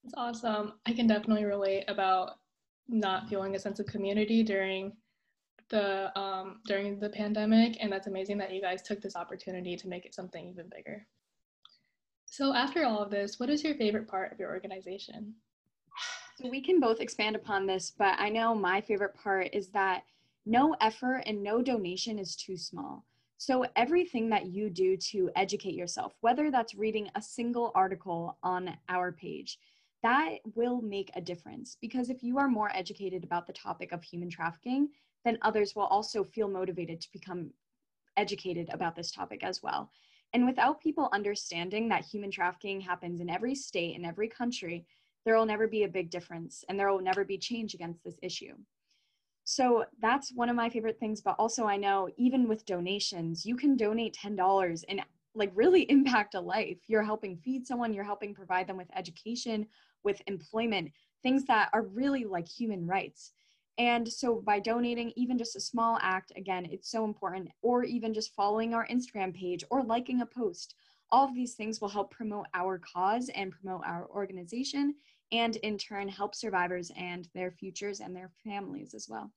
That's 0.04 0.14
awesome. 0.16 0.74
I 0.86 0.92
can 0.92 1.06
definitely 1.06 1.44
relate 1.44 1.84
about 1.88 2.32
not 2.88 3.28
feeling 3.28 3.54
a 3.54 3.58
sense 3.58 3.80
of 3.80 3.86
community 3.86 4.42
during 4.42 4.92
the 5.68 6.16
um, 6.18 6.58
during 6.66 6.98
the 6.98 7.08
pandemic, 7.08 7.78
and 7.80 7.90
that's 7.90 8.08
amazing 8.08 8.36
that 8.38 8.52
you 8.52 8.60
guys 8.60 8.82
took 8.82 9.00
this 9.00 9.16
opportunity 9.16 9.76
to 9.76 9.88
make 9.88 10.04
it 10.04 10.14
something 10.14 10.48
even 10.48 10.68
bigger. 10.74 11.06
So 12.26 12.52
after 12.52 12.84
all 12.84 12.98
of 12.98 13.10
this, 13.10 13.38
what 13.38 13.48
is 13.48 13.62
your 13.62 13.74
favorite 13.76 14.08
part 14.08 14.32
of 14.32 14.38
your 14.38 14.50
organization? 14.50 15.34
We 16.44 16.60
can 16.60 16.80
both 16.80 17.00
expand 17.00 17.36
upon 17.36 17.66
this, 17.66 17.92
but 17.96 18.14
I 18.18 18.28
know 18.28 18.54
my 18.54 18.80
favorite 18.80 19.14
part 19.14 19.48
is 19.52 19.68
that 19.68 20.04
no 20.46 20.74
effort 20.80 21.22
and 21.26 21.42
no 21.42 21.62
donation 21.62 22.18
is 22.18 22.36
too 22.36 22.56
small. 22.56 23.04
So, 23.38 23.66
everything 23.74 24.28
that 24.30 24.46
you 24.46 24.70
do 24.70 24.96
to 24.96 25.30
educate 25.34 25.74
yourself, 25.74 26.14
whether 26.20 26.50
that's 26.50 26.74
reading 26.74 27.10
a 27.14 27.22
single 27.22 27.72
article 27.74 28.38
on 28.42 28.76
our 28.88 29.10
page, 29.10 29.58
that 30.02 30.38
will 30.54 30.80
make 30.80 31.10
a 31.14 31.20
difference 31.20 31.76
because 31.80 32.10
if 32.10 32.22
you 32.22 32.38
are 32.38 32.48
more 32.48 32.70
educated 32.74 33.24
about 33.24 33.46
the 33.46 33.52
topic 33.52 33.92
of 33.92 34.02
human 34.02 34.30
trafficking, 34.30 34.88
then 35.24 35.38
others 35.42 35.74
will 35.74 35.86
also 35.86 36.24
feel 36.24 36.48
motivated 36.48 37.00
to 37.00 37.12
become 37.12 37.50
educated 38.16 38.68
about 38.72 38.94
this 38.94 39.10
topic 39.10 39.42
as 39.44 39.62
well. 39.62 39.90
And 40.34 40.46
without 40.46 40.80
people 40.80 41.08
understanding 41.12 41.88
that 41.88 42.04
human 42.04 42.30
trafficking 42.30 42.80
happens 42.80 43.20
in 43.20 43.28
every 43.28 43.54
state, 43.54 43.96
in 43.96 44.04
every 44.04 44.28
country, 44.28 44.86
there 45.24 45.36
will 45.36 45.46
never 45.46 45.66
be 45.68 45.84
a 45.84 45.88
big 45.88 46.10
difference 46.10 46.64
and 46.68 46.78
there 46.78 46.90
will 46.90 47.00
never 47.00 47.24
be 47.24 47.38
change 47.38 47.74
against 47.74 48.02
this 48.04 48.18
issue. 48.22 48.54
So 49.44 49.84
that's 50.00 50.32
one 50.32 50.48
of 50.48 50.56
my 50.56 50.68
favorite 50.68 50.98
things. 50.98 51.20
But 51.20 51.36
also, 51.38 51.66
I 51.66 51.76
know 51.76 52.08
even 52.16 52.48
with 52.48 52.66
donations, 52.66 53.44
you 53.44 53.56
can 53.56 53.76
donate 53.76 54.16
$10 54.16 54.84
and 54.88 55.02
like 55.34 55.50
really 55.54 55.82
impact 55.90 56.34
a 56.34 56.40
life. 56.40 56.78
You're 56.86 57.02
helping 57.02 57.36
feed 57.36 57.66
someone, 57.66 57.92
you're 57.92 58.04
helping 58.04 58.34
provide 58.34 58.66
them 58.66 58.76
with 58.76 58.96
education, 58.96 59.66
with 60.04 60.22
employment, 60.26 60.92
things 61.22 61.44
that 61.46 61.70
are 61.72 61.82
really 61.82 62.24
like 62.24 62.48
human 62.48 62.86
rights. 62.86 63.32
And 63.78 64.06
so 64.06 64.42
by 64.44 64.60
donating 64.60 65.12
even 65.16 65.38
just 65.38 65.56
a 65.56 65.60
small 65.60 65.98
act, 66.02 66.32
again, 66.36 66.68
it's 66.70 66.90
so 66.90 67.04
important, 67.04 67.48
or 67.62 67.84
even 67.84 68.12
just 68.12 68.34
following 68.34 68.74
our 68.74 68.86
Instagram 68.88 69.34
page 69.34 69.64
or 69.70 69.82
liking 69.82 70.20
a 70.20 70.26
post, 70.26 70.74
all 71.12 71.28
of 71.28 71.34
these 71.34 71.54
things 71.54 71.80
will 71.80 71.90
help 71.90 72.10
promote 72.10 72.46
our 72.54 72.80
cause 72.80 73.30
and 73.34 73.52
promote 73.52 73.82
our 73.86 74.08
organization, 74.08 74.94
and 75.30 75.56
in 75.56 75.78
turn 75.78 76.08
help 76.08 76.34
survivors 76.34 76.90
and 76.96 77.28
their 77.34 77.52
futures 77.52 78.00
and 78.00 78.16
their 78.16 78.30
families 78.44 78.94
as 78.94 79.06
well. 79.08 79.30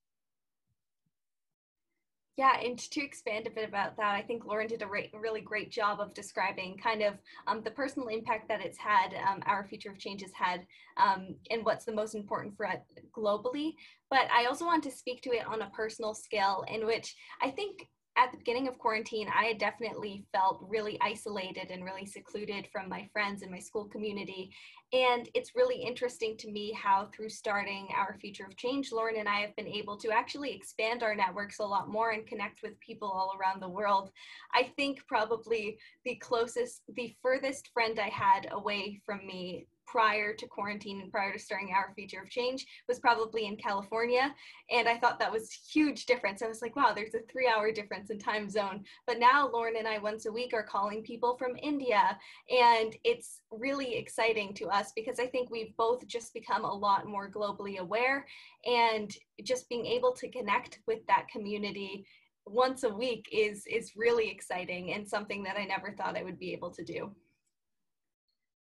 Yeah, 2.37 2.59
and 2.59 2.77
to 2.77 3.01
expand 3.01 3.47
a 3.47 3.49
bit 3.49 3.67
about 3.67 3.95
that, 3.95 4.13
I 4.13 4.21
think 4.21 4.45
Lauren 4.45 4.67
did 4.67 4.81
a 4.81 4.87
re- 4.87 5.09
really 5.13 5.39
great 5.39 5.71
job 5.71 6.01
of 6.01 6.13
describing 6.13 6.77
kind 6.77 7.01
of 7.01 7.13
um, 7.47 7.61
the 7.63 7.71
personal 7.71 8.09
impact 8.09 8.49
that 8.49 8.59
it's 8.59 8.77
had, 8.77 9.13
um, 9.25 9.41
our 9.45 9.65
future 9.65 9.89
of 9.89 9.99
change 9.99 10.21
has 10.21 10.33
had, 10.33 10.65
um, 10.97 11.35
and 11.49 11.63
what's 11.63 11.85
the 11.85 11.93
most 11.93 12.13
important 12.13 12.57
for 12.57 12.65
it 12.65 12.83
globally. 13.15 13.71
But 14.09 14.27
I 14.33 14.47
also 14.47 14.65
want 14.65 14.83
to 14.83 14.91
speak 14.91 15.21
to 15.21 15.31
it 15.31 15.47
on 15.47 15.61
a 15.61 15.69
personal 15.69 16.13
scale, 16.13 16.65
in 16.67 16.85
which 16.85 17.15
I 17.41 17.51
think 17.51 17.87
at 18.17 18.31
the 18.31 18.37
beginning 18.37 18.67
of 18.67 18.77
quarantine, 18.77 19.27
I 19.27 19.45
had 19.45 19.57
definitely 19.57 20.23
felt 20.31 20.65
really 20.67 20.97
isolated 21.01 21.69
and 21.69 21.83
really 21.83 22.05
secluded 22.05 22.67
from 22.71 22.87
my 22.87 23.09
friends 23.11 23.41
and 23.41 23.51
my 23.51 23.59
school 23.59 23.85
community. 23.85 24.51
And 24.93 25.27
it's 25.33 25.55
really 25.55 25.81
interesting 25.81 26.37
to 26.37 26.51
me 26.51 26.71
how, 26.71 27.09
through 27.13 27.29
starting 27.29 27.89
our 27.95 28.15
Future 28.21 28.45
of 28.45 28.55
Change, 28.55 28.91
Lauren 28.93 29.17
and 29.17 29.27
I 29.27 29.41
have 29.41 29.55
been 29.57 29.67
able 29.67 29.97
to 29.97 30.11
actually 30.11 30.53
expand 30.53 31.03
our 31.03 31.15
networks 31.15 31.59
a 31.59 31.65
lot 31.65 31.89
more 31.89 32.11
and 32.11 32.25
connect 32.25 32.61
with 32.63 32.79
people 32.79 33.09
all 33.09 33.35
around 33.37 33.61
the 33.61 33.69
world. 33.69 34.11
I 34.53 34.71
think 34.77 35.05
probably 35.07 35.77
the 36.05 36.15
closest, 36.15 36.83
the 36.95 37.13
furthest 37.21 37.71
friend 37.73 37.99
I 37.99 38.09
had 38.09 38.47
away 38.51 39.01
from 39.05 39.25
me 39.27 39.67
prior 39.85 40.33
to 40.33 40.47
quarantine 40.47 41.01
and 41.01 41.11
prior 41.11 41.31
to 41.33 41.39
starting 41.39 41.71
our 41.73 41.93
future 41.93 42.21
of 42.21 42.29
change 42.29 42.65
was 42.87 42.99
probably 42.99 43.45
in 43.45 43.55
California. 43.55 44.33
And 44.71 44.87
I 44.87 44.97
thought 44.97 45.19
that 45.19 45.31
was 45.31 45.51
huge 45.51 46.05
difference. 46.05 46.41
I 46.41 46.47
was 46.47 46.61
like, 46.61 46.75
wow, 46.75 46.93
there's 46.93 47.13
a 47.15 47.19
three 47.31 47.47
hour 47.47 47.71
difference 47.71 48.09
in 48.09 48.19
time 48.19 48.49
zone. 48.49 48.83
But 49.07 49.19
now 49.19 49.49
Lauren 49.51 49.75
and 49.77 49.87
I 49.87 49.99
once 49.99 50.25
a 50.25 50.31
week 50.31 50.53
are 50.53 50.63
calling 50.63 51.03
people 51.03 51.37
from 51.37 51.55
India. 51.61 52.17
And 52.49 52.95
it's 53.03 53.41
really 53.51 53.95
exciting 53.95 54.53
to 54.55 54.67
us 54.67 54.91
because 54.95 55.19
I 55.19 55.27
think 55.27 55.49
we've 55.49 55.75
both 55.77 56.05
just 56.07 56.33
become 56.33 56.65
a 56.65 56.73
lot 56.73 57.07
more 57.07 57.31
globally 57.31 57.77
aware 57.77 58.25
and 58.65 59.15
just 59.43 59.69
being 59.69 59.85
able 59.85 60.13
to 60.13 60.29
connect 60.29 60.79
with 60.87 61.05
that 61.07 61.27
community 61.31 62.05
once 62.47 62.83
a 62.83 62.89
week 62.89 63.27
is 63.31 63.65
is 63.65 63.93
really 63.95 64.29
exciting 64.29 64.93
and 64.93 65.07
something 65.07 65.43
that 65.43 65.57
I 65.57 65.65
never 65.65 65.91
thought 65.91 66.17
I 66.17 66.23
would 66.23 66.37
be 66.37 66.53
able 66.53 66.69
to 66.71 66.83
do. 66.83 67.11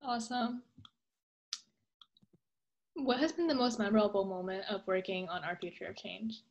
Awesome. 0.01 0.62
What 2.95 3.19
has 3.19 3.33
been 3.33 3.47
the 3.47 3.53
most 3.53 3.77
memorable 3.77 4.25
moment 4.25 4.65
of 4.69 4.87
working 4.87 5.27
on 5.29 5.43
Our 5.43 5.57
Future 5.57 5.87
of 5.87 5.97
Change? 5.97 6.41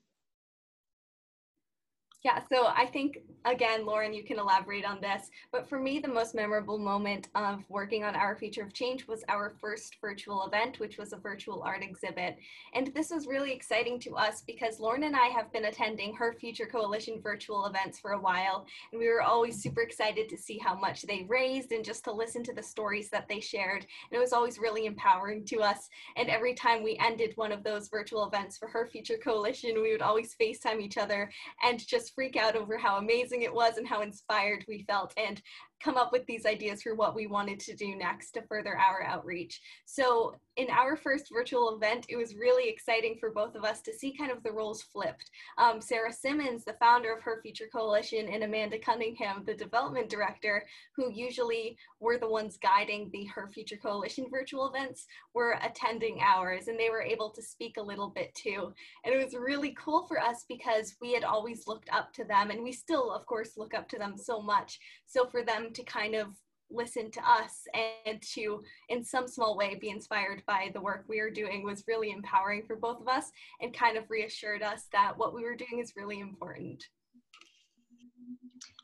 Yeah, 2.25 2.41
so 2.51 2.69
I 2.69 2.87
think, 2.87 3.19
again, 3.45 3.85
Lauren, 3.85 4.15
you 4.15 4.25
can 4.25 4.39
elaborate 4.39 4.87
on 4.87 4.99
this, 5.03 5.31
but 5.53 5.69
for 5.69 5.79
me, 5.79 5.99
the 5.99 6.09
most 6.09 6.35
memorable 6.35 6.79
moment 6.79 7.29
of 7.35 7.63
working 7.69 8.03
on 8.03 8.17
Our 8.17 8.35
Future 8.35 8.63
of 8.63 8.73
Change 8.73 9.07
was 9.07 9.23
our 9.29 9.53
first 9.61 9.99
virtual 10.01 10.47
event, 10.47 10.81
which 10.81 10.97
was 10.97 11.13
a 11.13 11.19
virtual 11.19 11.63
art 11.63 11.83
exhibit. 11.83 12.39
And 12.73 12.87
this 12.95 13.11
was 13.11 13.27
really 13.27 13.53
exciting 13.53 14.01
to 14.01 14.17
us 14.17 14.41
because 14.41 14.81
Lauren 14.81 15.03
and 15.03 15.15
I 15.15 15.27
have 15.27 15.53
been 15.53 15.67
attending 15.67 16.15
Her 16.15 16.33
Future 16.33 16.65
Coalition 16.65 17.21
virtual 17.23 17.67
events 17.67 17.99
for 17.99 18.13
a 18.13 18.21
while, 18.21 18.65
and 18.91 18.99
we 18.99 19.09
were 19.09 19.21
always 19.21 19.63
super 19.63 19.83
excited 19.83 20.31
to 20.31 20.39
see 20.39 20.57
how 20.57 20.75
much 20.75 21.03
they 21.03 21.27
raised 21.29 21.73
and 21.73 21.85
just 21.85 22.05
to 22.05 22.13
listen 22.13 22.43
to 22.45 22.55
the 22.55 22.63
stories 22.63 23.11
that 23.11 23.29
they 23.29 23.41
shared. 23.41 23.83
And 24.11 24.17
it 24.17 24.19
was 24.19 24.33
always 24.33 24.59
really 24.59 24.87
empowering 24.87 25.45
to 25.45 25.61
us. 25.61 25.91
And 26.17 26.31
every 26.31 26.55
time 26.55 26.83
we 26.83 26.99
ended 27.05 27.33
one 27.37 27.53
of 27.53 27.63
those 27.63 27.89
virtual 27.89 28.27
events 28.27 28.57
for 28.57 28.67
Her 28.67 28.87
Future 28.87 29.19
Coalition, 29.23 29.83
we 29.83 29.93
would 29.93 30.01
always 30.01 30.35
FaceTime 30.41 30.81
each 30.81 30.97
other 30.97 31.31
and 31.63 31.87
just 31.87 32.14
freak 32.15 32.37
out 32.37 32.57
over 32.57 32.79
how 32.79 32.97
amazing 32.97 33.43
it 33.43 33.55
was 33.55 33.77
and 33.77 33.87
how 33.87 34.03
inspired 34.03 34.65
we 34.69 34.85
felt. 34.89 35.13
And 35.17 35.41
come 35.85 35.97
up 35.99 36.13
with 36.13 36.25
these 36.25 36.47
ideas 36.47 36.83
for 36.83 36.95
what 36.95 37.15
we 37.15 37.27
wanted 37.27 37.61
to 37.61 37.77
do 37.77 37.95
next 37.95 38.31
to 38.31 38.43
further 38.43 38.79
our 38.79 39.03
outreach. 39.03 39.61
So 39.85 40.35
in 40.57 40.71
our 40.71 40.97
first 40.97 41.29
virtual 41.31 41.77
event, 41.77 42.07
it 42.09 42.17
was 42.17 42.37
really 42.37 42.71
exciting 42.71 43.17
for 43.21 43.31
both 43.31 43.55
of 43.55 43.65
us 43.65 43.83
to 43.83 43.93
see 43.93 44.17
kind 44.17 44.31
of 44.31 44.43
the 44.43 44.53
roles 44.53 44.83
flipped. 44.83 45.31
Um, 45.59 45.83
Sarah 45.83 46.13
Symons, 46.13 46.65
the 46.65 46.77
founder 46.81 47.13
of 47.13 47.23
Her 47.23 47.41
Future 47.43 47.67
Coalition, 47.71 48.29
and 48.29 48.45
Amanda 48.45 48.79
Cunningham, 48.79 49.43
the 49.45 49.55
development 49.55 50.09
director, 50.09 50.65
who 50.97 51.13
usually 51.13 51.77
were 52.01 52.17
the 52.17 52.29
ones 52.29 52.57
guiding 52.57 53.11
the 53.13 53.25
Her 53.25 53.51
Future 53.53 53.77
Coalition 53.77 54.27
virtual 54.31 54.69
events, 54.69 55.07
were 55.35 55.59
attending 55.63 56.21
ours 56.23 56.69
and 56.69 56.79
they 56.79 56.89
were 56.89 57.03
able 57.03 57.31
to 57.31 57.43
speak 57.43 57.77
a 57.77 57.83
little 57.83 58.09
bit 58.09 58.35
too. 58.35 58.73
And 59.05 59.15
it 59.15 59.23
was 59.23 59.35
really 59.35 59.77
cool 59.79 60.07
for 60.07 60.19
us 60.19 60.47
because 60.49 60.97
we 61.03 61.13
had 61.13 61.25
always 61.25 61.67
looked 61.67 61.91
up 61.93 62.13
to 62.15 62.25
them 62.25 62.51
and 62.51 62.63
we 62.63 62.73
still, 62.73 63.13
of 63.13 63.27
course, 63.27 63.59
look 63.59 63.75
up 63.75 63.89
to 63.91 63.99
them 63.99 64.17
so 64.17 64.41
much. 64.41 64.79
So 65.07 65.27
for 65.27 65.45
them 65.45 65.74
to 65.75 65.83
kind 65.83 66.15
of 66.15 66.29
listen 66.71 67.11
to 67.11 67.21
us 67.21 67.67
and 68.07 68.21
to 68.23 68.63
in 68.89 69.05
some 69.05 69.29
small 69.29 69.57
way 69.57 69.75
be 69.75 69.91
inspired 69.91 70.43
by 70.47 70.71
the 70.73 70.81
work 70.81 71.05
we 71.09 71.21
are 71.21 71.31
doing 71.31 71.63
was 71.63 71.85
really 71.87 72.11
empowering 72.11 72.63
for 72.67 72.75
both 72.75 73.01
of 73.01 73.09
us 73.09 73.31
and 73.61 73.77
kind 73.77 73.97
of 73.97 74.11
reassured 74.11 74.63
us 74.63 74.87
that 74.93 75.17
what 75.17 75.35
we 75.35 75.45
were 75.45 75.55
doing 75.55 75.79
is 75.81 75.93
really 75.97 76.21
important 76.21 76.83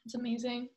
it's 0.05 0.15
amazing 0.15 0.69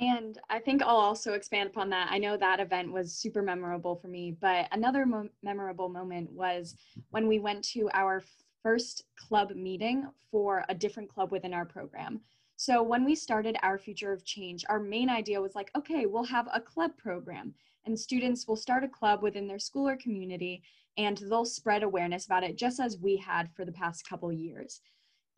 and 0.00 0.38
I 0.48 0.58
think 0.60 0.82
I'll 0.82 0.96
also 0.96 1.34
expand 1.34 1.68
upon 1.68 1.90
that. 1.90 2.08
I 2.10 2.16
know 2.16 2.34
that 2.36 2.58
event 2.58 2.90
was 2.90 3.14
super 3.14 3.42
memorable 3.42 3.96
for 3.96 4.08
me, 4.08 4.34
but 4.40 4.66
another 4.72 5.04
mo- 5.04 5.28
memorable 5.42 5.90
moment 5.90 6.32
was 6.32 6.74
when 7.10 7.28
we 7.28 7.38
went 7.38 7.62
to 7.72 7.90
our 7.92 8.22
first 8.62 9.04
club 9.16 9.50
meeting 9.54 10.08
for 10.30 10.64
a 10.70 10.74
different 10.74 11.12
club 11.12 11.30
within 11.30 11.52
our 11.52 11.66
program. 11.66 12.22
So 12.60 12.82
when 12.82 13.06
we 13.06 13.14
started 13.14 13.56
our 13.62 13.78
Future 13.78 14.12
of 14.12 14.22
Change, 14.26 14.66
our 14.68 14.78
main 14.78 15.08
idea 15.08 15.40
was 15.40 15.54
like, 15.54 15.70
okay, 15.74 16.04
we'll 16.04 16.24
have 16.24 16.46
a 16.52 16.60
club 16.60 16.90
program 16.98 17.54
and 17.86 17.98
students 17.98 18.46
will 18.46 18.54
start 18.54 18.84
a 18.84 18.88
club 18.88 19.22
within 19.22 19.48
their 19.48 19.58
school 19.58 19.88
or 19.88 19.96
community 19.96 20.62
and 20.98 21.16
they'll 21.16 21.46
spread 21.46 21.82
awareness 21.82 22.26
about 22.26 22.44
it 22.44 22.58
just 22.58 22.78
as 22.78 22.98
we 22.98 23.16
had 23.16 23.48
for 23.56 23.64
the 23.64 23.72
past 23.72 24.06
couple 24.06 24.30
years. 24.30 24.82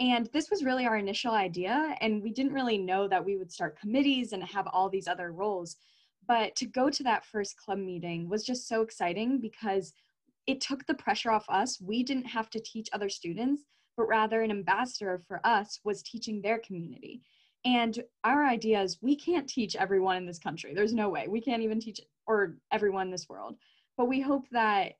And 0.00 0.28
this 0.32 0.50
was 0.50 0.64
really 0.64 0.84
our 0.84 0.96
initial 0.96 1.30
idea 1.30 1.94
and 2.00 2.24
we 2.24 2.32
didn't 2.32 2.54
really 2.54 2.76
know 2.76 3.06
that 3.06 3.24
we 3.24 3.36
would 3.36 3.52
start 3.52 3.78
committees 3.78 4.32
and 4.32 4.42
have 4.42 4.66
all 4.66 4.88
these 4.88 5.06
other 5.06 5.30
roles. 5.30 5.76
But 6.26 6.56
to 6.56 6.66
go 6.66 6.90
to 6.90 7.04
that 7.04 7.24
first 7.24 7.56
club 7.56 7.78
meeting 7.78 8.28
was 8.28 8.42
just 8.42 8.66
so 8.66 8.82
exciting 8.82 9.40
because 9.40 9.92
it 10.48 10.60
took 10.60 10.84
the 10.86 10.94
pressure 10.94 11.30
off 11.30 11.48
us. 11.48 11.80
We 11.80 12.02
didn't 12.02 12.26
have 12.26 12.50
to 12.50 12.58
teach 12.58 12.88
other 12.92 13.08
students 13.08 13.62
but 13.96 14.08
rather 14.08 14.42
an 14.42 14.50
ambassador 14.50 15.22
for 15.26 15.40
us 15.44 15.80
was 15.84 16.02
teaching 16.02 16.40
their 16.40 16.58
community. 16.58 17.20
And 17.64 18.02
our 18.24 18.44
idea 18.44 18.82
is 18.82 18.98
we 19.00 19.16
can't 19.16 19.48
teach 19.48 19.76
everyone 19.76 20.16
in 20.16 20.26
this 20.26 20.38
country. 20.38 20.74
There's 20.74 20.94
no 20.94 21.08
way. 21.08 21.28
We 21.28 21.40
can't 21.40 21.62
even 21.62 21.80
teach 21.80 22.00
or 22.26 22.56
everyone 22.72 23.06
in 23.06 23.12
this 23.12 23.28
world. 23.28 23.56
But 23.96 24.08
we 24.08 24.20
hope 24.20 24.48
that 24.50 24.94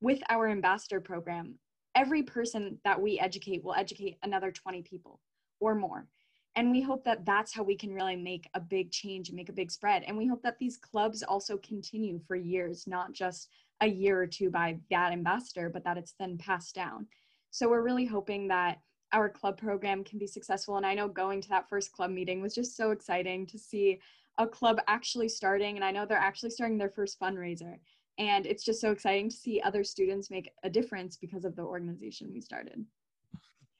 with 0.00 0.20
our 0.28 0.48
ambassador 0.48 1.00
program, 1.00 1.54
every 1.94 2.22
person 2.22 2.78
that 2.84 3.00
we 3.00 3.18
educate 3.18 3.64
will 3.64 3.74
educate 3.74 4.18
another 4.22 4.50
20 4.50 4.82
people 4.82 5.20
or 5.60 5.74
more. 5.74 6.06
And 6.54 6.70
we 6.70 6.80
hope 6.80 7.04
that 7.04 7.24
that's 7.26 7.54
how 7.54 7.62
we 7.62 7.76
can 7.76 7.92
really 7.92 8.16
make 8.16 8.48
a 8.54 8.60
big 8.60 8.90
change 8.90 9.28
and 9.28 9.36
make 9.36 9.50
a 9.50 9.54
big 9.54 9.70
spread. 9.70 10.02
And 10.06 10.16
we 10.16 10.26
hope 10.26 10.42
that 10.42 10.58
these 10.58 10.78
clubs 10.78 11.22
also 11.22 11.58
continue 11.58 12.18
for 12.26 12.34
years, 12.34 12.86
not 12.86 13.12
just 13.12 13.50
a 13.82 13.86
year 13.86 14.20
or 14.20 14.26
two 14.26 14.50
by 14.50 14.78
that 14.90 15.12
ambassador, 15.12 15.68
but 15.68 15.84
that 15.84 15.98
it's 15.98 16.14
then 16.18 16.38
passed 16.38 16.74
down. 16.74 17.06
So 17.50 17.68
we're 17.68 17.82
really 17.82 18.04
hoping 18.04 18.48
that 18.48 18.80
our 19.12 19.28
club 19.28 19.56
program 19.56 20.04
can 20.04 20.18
be 20.18 20.26
successful. 20.26 20.76
And 20.76 20.86
I 20.86 20.94
know 20.94 21.08
going 21.08 21.40
to 21.42 21.48
that 21.50 21.68
first 21.68 21.92
club 21.92 22.10
meeting 22.10 22.42
was 22.42 22.54
just 22.54 22.76
so 22.76 22.90
exciting 22.90 23.46
to 23.46 23.58
see 23.58 24.00
a 24.38 24.46
club 24.46 24.80
actually 24.88 25.28
starting. 25.28 25.76
And 25.76 25.84
I 25.84 25.90
know 25.90 26.04
they're 26.04 26.18
actually 26.18 26.50
starting 26.50 26.78
their 26.78 26.90
first 26.90 27.18
fundraiser. 27.18 27.78
And 28.18 28.46
it's 28.46 28.64
just 28.64 28.80
so 28.80 28.90
exciting 28.90 29.28
to 29.30 29.36
see 29.36 29.60
other 29.60 29.84
students 29.84 30.30
make 30.30 30.50
a 30.62 30.70
difference 30.70 31.16
because 31.16 31.44
of 31.44 31.54
the 31.56 31.62
organization 31.62 32.30
we 32.32 32.40
started. 32.40 32.84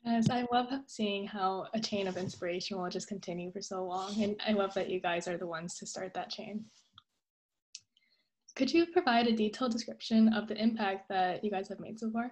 Yes, 0.05 0.31
I 0.31 0.47
love 0.53 0.69
seeing 0.87 1.27
how 1.27 1.67
a 1.75 1.81
chain 1.81 2.07
of 2.07 2.17
inspiration 2.17 2.81
will 2.81 2.89
just 2.89 3.09
continue 3.09 3.51
for 3.51 3.61
so 3.61 3.85
long. 3.85 4.23
And 4.23 4.41
I 4.47 4.53
love 4.53 4.73
that 4.75 4.89
you 4.89 5.01
guys 5.01 5.27
are 5.27 5.37
the 5.37 5.47
ones 5.47 5.77
to 5.79 5.87
start 5.87 6.15
that 6.15 6.31
chain. 6.31 6.65
Could 8.55 8.73
you 8.73 8.87
provide 8.87 9.27
a 9.27 9.33
detailed 9.33 9.73
description 9.73 10.33
of 10.33 10.47
the 10.47 10.57
impact 10.57 11.09
that 11.09 11.43
you 11.43 11.51
guys 11.51 11.69
have 11.69 11.81
made 11.81 11.99
so 11.99 12.11
far? 12.11 12.31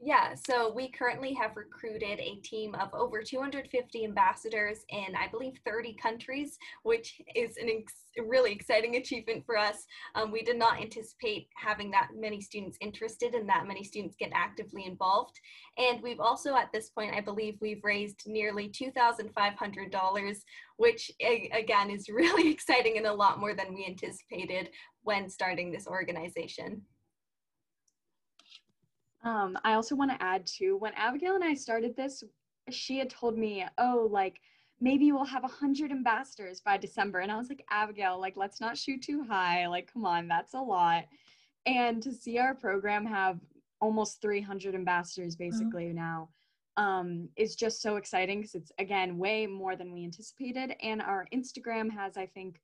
Yeah, 0.00 0.34
so 0.34 0.72
we 0.72 0.90
currently 0.90 1.32
have 1.34 1.56
recruited 1.56 2.18
a 2.18 2.36
team 2.42 2.74
of 2.74 2.92
over 2.92 3.22
250 3.22 4.04
ambassadors 4.04 4.80
in, 4.88 5.14
I 5.16 5.28
believe, 5.28 5.54
30 5.64 5.94
countries, 5.94 6.58
which 6.82 7.22
is 7.34 7.56
an 7.56 7.68
ex- 7.70 7.94
really 8.18 8.52
exciting 8.52 8.96
achievement 8.96 9.46
for 9.46 9.56
us. 9.56 9.86
Um, 10.14 10.32
we 10.32 10.42
did 10.42 10.58
not 10.58 10.80
anticipate 10.80 11.48
having 11.56 11.90
that 11.92 12.08
many 12.14 12.40
students 12.40 12.76
interested 12.80 13.34
and 13.34 13.48
that 13.48 13.68
many 13.68 13.84
students 13.84 14.16
get 14.18 14.30
actively 14.34 14.84
involved. 14.84 15.38
And 15.78 16.02
we've 16.02 16.20
also, 16.20 16.56
at 16.56 16.72
this 16.72 16.90
point, 16.90 17.14
I 17.14 17.20
believe 17.20 17.56
we've 17.60 17.84
raised 17.84 18.24
nearly 18.26 18.68
$2,500, 18.68 20.36
which 20.76 21.10
again 21.52 21.90
is 21.90 22.08
really 22.12 22.50
exciting 22.50 22.98
and 22.98 23.06
a 23.06 23.14
lot 23.14 23.38
more 23.38 23.54
than 23.54 23.72
we 23.72 23.86
anticipated 23.86 24.70
when 25.02 25.30
starting 25.30 25.70
this 25.70 25.86
organization. 25.86 26.82
Um, 29.24 29.58
I 29.64 29.74
also 29.74 29.96
want 29.96 30.10
to 30.10 30.22
add 30.22 30.46
too, 30.46 30.76
when 30.76 30.92
Abigail 30.94 31.34
and 31.34 31.44
I 31.44 31.54
started 31.54 31.96
this, 31.96 32.22
she 32.70 32.98
had 32.98 33.10
told 33.10 33.38
me, 33.38 33.64
oh, 33.78 34.08
like 34.10 34.40
maybe 34.80 35.12
we'll 35.12 35.24
have 35.24 35.44
a 35.44 35.48
hundred 35.48 35.90
ambassadors 35.90 36.60
by 36.60 36.76
December. 36.76 37.20
And 37.20 37.32
I 37.32 37.36
was 37.36 37.48
like, 37.48 37.64
Abigail, 37.70 38.20
like 38.20 38.36
let's 38.36 38.60
not 38.60 38.76
shoot 38.76 39.02
too 39.02 39.24
high. 39.24 39.66
Like, 39.66 39.90
come 39.92 40.04
on, 40.04 40.28
that's 40.28 40.54
a 40.54 40.60
lot. 40.60 41.04
And 41.66 42.02
to 42.02 42.12
see 42.12 42.38
our 42.38 42.54
program 42.54 43.06
have 43.06 43.38
almost 43.80 44.20
300 44.20 44.74
ambassadors 44.74 45.36
basically 45.36 45.86
mm-hmm. 45.86 45.96
now 45.96 46.28
um, 46.76 47.28
is 47.36 47.54
just 47.54 47.80
so 47.80 47.96
exciting 47.96 48.40
because 48.40 48.54
it's 48.54 48.72
again 48.78 49.18
way 49.18 49.46
more 49.46 49.76
than 49.76 49.92
we 49.92 50.04
anticipated. 50.04 50.74
And 50.82 51.00
our 51.00 51.26
Instagram 51.32 51.90
has, 51.90 52.16
I 52.16 52.26
think, 52.26 52.60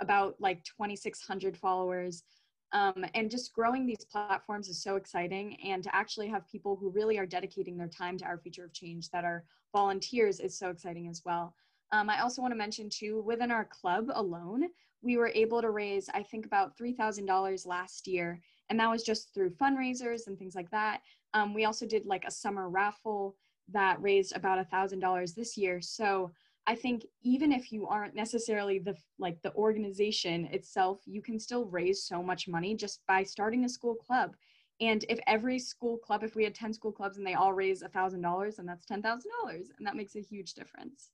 about 0.00 0.34
like 0.40 0.64
2,600 0.64 1.56
followers. 1.56 2.24
Um, 2.72 3.04
and 3.14 3.30
just 3.30 3.52
growing 3.52 3.86
these 3.86 4.04
platforms 4.10 4.68
is 4.68 4.82
so 4.82 4.96
exciting. 4.96 5.56
And 5.64 5.82
to 5.82 5.94
actually 5.94 6.28
have 6.28 6.48
people 6.48 6.76
who 6.76 6.90
really 6.90 7.18
are 7.18 7.26
dedicating 7.26 7.76
their 7.76 7.88
time 7.88 8.16
to 8.18 8.24
our 8.24 8.38
future 8.38 8.64
of 8.64 8.72
change 8.72 9.10
that 9.10 9.24
are 9.24 9.44
volunteers 9.72 10.40
is 10.40 10.58
so 10.58 10.70
exciting 10.70 11.08
as 11.08 11.22
well. 11.24 11.54
Um, 11.92 12.08
I 12.08 12.20
also 12.20 12.40
want 12.40 12.52
to 12.52 12.58
mention 12.58 12.88
too, 12.88 13.22
within 13.26 13.50
our 13.50 13.66
club 13.66 14.06
alone, 14.14 14.64
we 15.02 15.16
were 15.16 15.32
able 15.34 15.60
to 15.60 15.70
raise, 15.70 16.08
I 16.14 16.22
think, 16.22 16.46
about 16.46 16.76
$3,000 16.78 17.66
last 17.66 18.06
year. 18.06 18.40
And 18.70 18.80
that 18.80 18.90
was 18.90 19.02
just 19.02 19.34
through 19.34 19.50
fundraisers 19.50 20.26
and 20.26 20.38
things 20.38 20.54
like 20.54 20.70
that. 20.70 21.02
Um, 21.34 21.52
we 21.52 21.64
also 21.64 21.86
did 21.86 22.06
like 22.06 22.24
a 22.24 22.30
summer 22.30 22.70
raffle 22.70 23.36
that 23.70 24.00
raised 24.00 24.34
about 24.34 24.64
$1,000 24.70 25.34
this 25.34 25.56
year. 25.56 25.80
So 25.80 26.32
I 26.66 26.76
think 26.76 27.04
even 27.22 27.52
if 27.52 27.72
you 27.72 27.86
aren't 27.88 28.14
necessarily 28.14 28.78
the 28.78 28.96
like 29.18 29.42
the 29.42 29.52
organization 29.54 30.46
itself, 30.46 31.00
you 31.06 31.20
can 31.20 31.38
still 31.38 31.64
raise 31.66 32.04
so 32.04 32.22
much 32.22 32.46
money 32.46 32.76
just 32.76 33.04
by 33.06 33.24
starting 33.24 33.64
a 33.64 33.68
school 33.68 33.94
club. 33.94 34.36
And 34.80 35.04
if 35.08 35.18
every 35.26 35.58
school 35.58 35.98
club, 35.98 36.24
if 36.24 36.34
we 36.34 36.44
had 36.44 36.54
10 36.54 36.72
school 36.72 36.92
clubs 36.92 37.16
and 37.16 37.26
they 37.26 37.34
all 37.34 37.52
raise 37.52 37.82
$1,000, 37.82 38.56
then 38.56 38.66
that's 38.66 38.86
$10,000. 38.86 39.02
And 39.46 39.86
that 39.86 39.96
makes 39.96 40.16
a 40.16 40.20
huge 40.20 40.54
difference. 40.54 41.10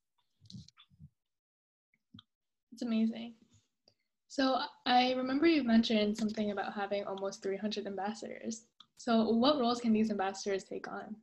It's 2.73 2.83
amazing. 2.83 3.35
So 4.29 4.59
I 4.87 5.13
remember 5.13 5.47
you 5.47 5.65
mentioned 5.65 6.17
something 6.17 6.51
about 6.51 6.75
having 6.75 7.05
almost 7.05 7.43
300 7.43 7.87
ambassadors. 7.87 8.65
So 8.97 9.29
what 9.31 9.59
roles 9.59 9.81
can 9.81 9.93
these 9.93 10.11
ambassadors 10.11 10.65
take 10.65 10.89
on? 10.89 11.17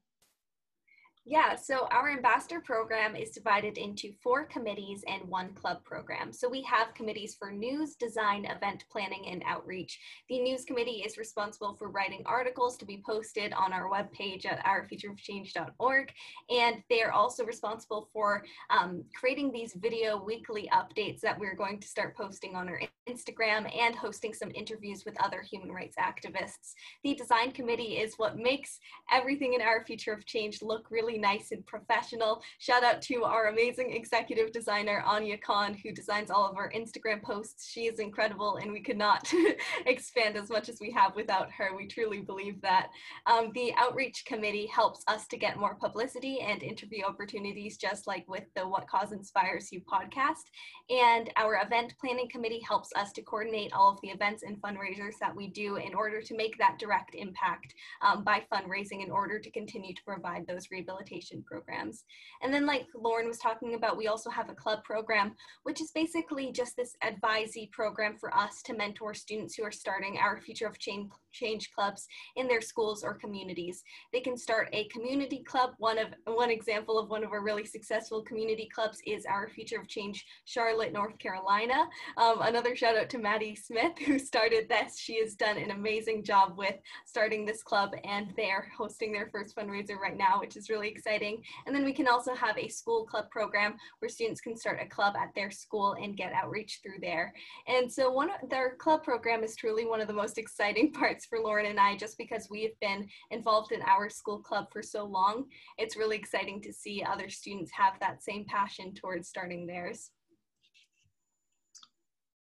Yeah, 1.27 1.55
so 1.55 1.87
our 1.89 2.11
ambassador 2.11 2.61
program 2.61 3.15
is 3.15 3.31
divided 3.31 3.79
into 3.79 4.13
four 4.21 4.45
committees 4.45 5.03
and 5.07 5.27
one 5.27 5.55
club 5.55 5.83
program. 5.83 6.31
So 6.31 6.47
we 6.47 6.61
have 6.61 6.93
committees 6.93 7.33
for 7.33 7.51
news, 7.51 7.95
design, 7.95 8.45
event 8.45 8.85
planning, 8.91 9.25
and 9.31 9.41
outreach. 9.43 9.99
The 10.29 10.39
news 10.39 10.65
committee 10.65 11.01
is 11.03 11.17
responsible 11.17 11.77
for 11.79 11.89
writing 11.89 12.21
articles 12.27 12.77
to 12.77 12.85
be 12.85 13.01
posted 13.03 13.53
on 13.53 13.73
our 13.73 13.89
webpage 13.89 14.45
at 14.45 14.63
ourfutureofchange.org. 14.65 16.13
And 16.51 16.83
they 16.91 17.01
are 17.01 17.11
also 17.11 17.43
responsible 17.43 18.07
for 18.13 18.43
um, 18.69 19.03
creating 19.19 19.51
these 19.51 19.73
video 19.73 20.23
weekly 20.23 20.69
updates 20.71 21.21
that 21.21 21.39
we're 21.39 21.55
going 21.55 21.79
to 21.79 21.87
start 21.87 22.15
posting 22.15 22.55
on 22.55 22.69
our 22.69 22.81
Instagram 23.09 23.71
and 23.75 23.95
hosting 23.95 24.33
some 24.33 24.51
interviews 24.53 25.05
with 25.05 25.19
other 25.23 25.41
human 25.41 25.71
rights 25.71 25.95
activists. 25.97 26.73
The 27.03 27.15
design 27.15 27.51
committee 27.51 27.97
is 27.97 28.15
what 28.17 28.37
makes 28.37 28.79
everything 29.11 29.53
in 29.53 29.61
Our 29.61 29.83
Future 29.85 30.13
of 30.13 30.25
Change 30.25 30.61
look 30.61 30.89
really 30.91 31.14
really 31.15 31.35
nice 31.37 31.51
and 31.51 31.65
professional. 31.65 32.41
Shout 32.59 32.83
out 32.83 33.01
to 33.03 33.23
our 33.23 33.47
amazing 33.47 33.93
executive 33.93 34.51
designer, 34.51 35.03
Anya 35.05 35.37
Khan, 35.37 35.75
who 35.83 35.91
designs 35.91 36.29
all 36.29 36.49
of 36.49 36.57
our 36.57 36.71
Instagram 36.71 37.21
posts. 37.21 37.69
She 37.69 37.81
is 37.81 37.99
incredible, 37.99 38.57
and 38.57 38.71
we 38.71 38.81
could 38.81 38.97
not 38.97 39.31
expand 39.85 40.37
as 40.37 40.49
much 40.49 40.69
as 40.69 40.79
we 40.81 40.91
have 40.91 41.15
without 41.15 41.51
her. 41.51 41.75
We 41.75 41.87
truly 41.87 42.21
believe 42.21 42.61
that. 42.61 42.89
Um, 43.27 43.51
the 43.53 43.73
outreach 43.77 44.23
committee 44.25 44.67
helps 44.67 45.03
us 45.07 45.27
to 45.27 45.37
get 45.37 45.59
more 45.59 45.75
publicity 45.75 46.39
and 46.41 46.61
interview 46.61 47.03
opportunities, 47.05 47.77
just 47.77 48.07
like 48.07 48.25
with 48.27 48.43
the 48.55 48.67
What 48.67 48.87
Cause 48.87 49.11
Inspires 49.11 49.71
You 49.71 49.81
podcast. 49.81 50.45
And 50.89 51.31
our 51.35 51.61
event 51.65 51.93
planning 51.99 52.29
committee 52.31 52.61
helps 52.67 52.89
us 52.95 53.11
to 53.13 53.21
coordinate 53.21 53.73
all 53.73 53.91
of 53.91 53.99
the 54.01 54.09
events 54.09 54.43
and 54.43 54.61
fundraisers 54.61 55.13
that 55.21 55.35
we 55.35 55.47
do 55.47 55.77
in 55.77 55.93
order 55.93 56.21
to 56.21 56.35
make 56.35 56.57
that 56.57 56.77
direct 56.79 57.15
impact 57.15 57.73
um, 58.01 58.23
by 58.23 58.43
fundraising 58.53 59.03
in 59.03 59.11
order 59.11 59.39
to 59.39 59.51
continue 59.51 59.93
to 59.93 60.03
provide 60.03 60.45
those 60.47 60.67
rehabilitation 60.71 61.04
programs. 61.45 62.03
And 62.41 62.53
then 62.53 62.65
like 62.65 62.87
Lauren 62.95 63.27
was 63.27 63.37
talking 63.37 63.75
about, 63.75 63.97
we 63.97 64.07
also 64.07 64.29
have 64.29 64.49
a 64.49 64.55
club 64.55 64.83
program, 64.83 65.35
which 65.63 65.81
is 65.81 65.91
basically 65.91 66.51
just 66.51 66.75
this 66.75 66.95
advisee 67.03 67.71
program 67.71 68.15
for 68.17 68.35
us 68.35 68.61
to 68.63 68.73
mentor 68.73 69.13
students 69.13 69.55
who 69.55 69.63
are 69.63 69.71
starting 69.71 70.17
our 70.17 70.39
Future 70.41 70.67
of 70.67 70.79
Change, 70.79 71.11
change 71.35 71.71
clubs 71.71 72.07
in 72.35 72.47
their 72.47 72.61
schools 72.61 73.03
or 73.03 73.13
communities. 73.13 73.83
They 74.13 74.21
can 74.21 74.37
start 74.37 74.69
a 74.73 74.87
community 74.87 75.43
club. 75.43 75.71
One 75.77 75.97
of 75.97 76.07
one 76.25 76.49
example 76.49 76.97
of 76.97 77.09
one 77.09 77.23
of 77.23 77.31
our 77.31 77.43
really 77.43 77.65
successful 77.65 78.23
community 78.23 78.69
clubs 78.73 78.99
is 79.05 79.25
our 79.25 79.49
Future 79.49 79.79
of 79.79 79.87
Change 79.87 80.25
Charlotte, 80.45 80.93
North 80.93 81.17
Carolina. 81.19 81.87
Um, 82.17 82.41
another 82.41 82.75
shout 82.75 82.97
out 82.97 83.09
to 83.11 83.17
Maddie 83.17 83.55
Smith 83.55 83.97
who 84.05 84.17
started 84.17 84.69
this. 84.69 84.99
She 84.99 85.19
has 85.19 85.35
done 85.35 85.57
an 85.57 85.71
amazing 85.71 86.23
job 86.23 86.57
with 86.57 86.75
starting 87.05 87.45
this 87.45 87.63
club 87.63 87.91
and 88.03 88.33
they 88.37 88.49
are 88.49 88.67
hosting 88.77 89.11
their 89.11 89.29
first 89.31 89.55
fundraiser 89.55 89.97
right 89.97 90.17
now, 90.17 90.39
which 90.39 90.55
is 90.55 90.69
really 90.69 90.89
exciting. 90.89 91.41
And 91.65 91.75
then 91.75 91.83
we 91.83 91.93
can 91.93 92.07
also 92.07 92.33
have 92.33 92.57
a 92.57 92.67
school 92.67 93.05
club 93.05 93.29
program 93.29 93.75
where 93.99 94.09
students 94.09 94.41
can 94.41 94.55
start 94.55 94.79
a 94.81 94.87
club 94.87 95.15
at 95.15 95.33
their 95.35 95.51
school 95.51 95.95
and 96.01 96.17
get 96.17 96.33
outreach 96.33 96.79
through 96.81 96.99
there. 97.01 97.33
And 97.67 97.91
so 97.91 98.11
one 98.11 98.29
of 98.29 98.49
their 98.49 98.75
club 98.75 99.03
program 99.03 99.43
is 99.43 99.55
truly 99.55 99.85
one 99.85 100.01
of 100.01 100.07
the 100.07 100.13
most 100.13 100.37
exciting 100.45 100.91
parts 100.91 101.24
for 101.25 101.39
Lauren 101.39 101.65
and 101.65 101.79
I, 101.79 101.95
just 101.95 102.17
because 102.17 102.47
we 102.49 102.63
have 102.63 102.79
been 102.81 103.07
involved 103.31 103.71
in 103.71 103.81
our 103.83 104.09
school 104.09 104.39
club 104.39 104.67
for 104.71 104.81
so 104.81 105.05
long. 105.05 105.45
It's 105.77 105.97
really 105.97 106.17
exciting 106.17 106.61
to 106.61 106.73
see 106.73 107.03
other 107.03 107.29
students 107.29 107.71
have 107.71 107.99
that 107.99 108.23
same 108.23 108.45
passion 108.45 108.93
towards 108.93 109.27
starting 109.27 109.65
theirs. 109.65 110.11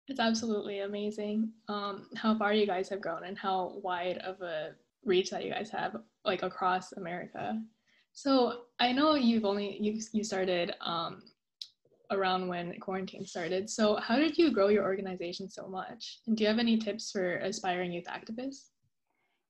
It's 0.08 0.20
absolutely 0.20 0.80
amazing 0.80 1.52
um, 1.70 2.08
how 2.18 2.38
far 2.38 2.54
you 2.54 2.68
guys 2.68 2.90
have 2.90 3.02
grown 3.02 3.24
and 3.24 3.38
how 3.38 3.80
wide 3.82 4.18
of 4.18 4.42
a 4.42 4.72
reach 5.06 5.30
that 5.30 5.46
you 5.46 5.52
guys 5.52 5.70
have 5.70 5.96
like 6.26 6.44
across 6.44 6.92
America. 6.94 7.62
So 8.14 8.64
I 8.80 8.92
know 8.92 9.16
you've 9.16 9.46
only 9.46 9.78
you 9.80 10.00
you 10.12 10.24
started 10.24 10.74
um, 10.82 11.22
around 12.12 12.48
when 12.48 12.78
quarantine 12.80 13.26
started. 13.26 13.70
So 13.70 13.96
how 13.96 14.18
did 14.18 14.38
you 14.38 14.52
grow 14.52 14.68
your 14.68 14.84
organization 14.84 15.50
so 15.50 15.68
much? 15.68 16.20
And 16.28 16.38
do 16.38 16.44
you 16.44 16.50
have 16.50 16.60
any 16.60 16.78
tips 16.78 17.12
for 17.12 17.38
aspiring 17.38 17.92
youth 17.92 18.06
activists? 18.06 18.70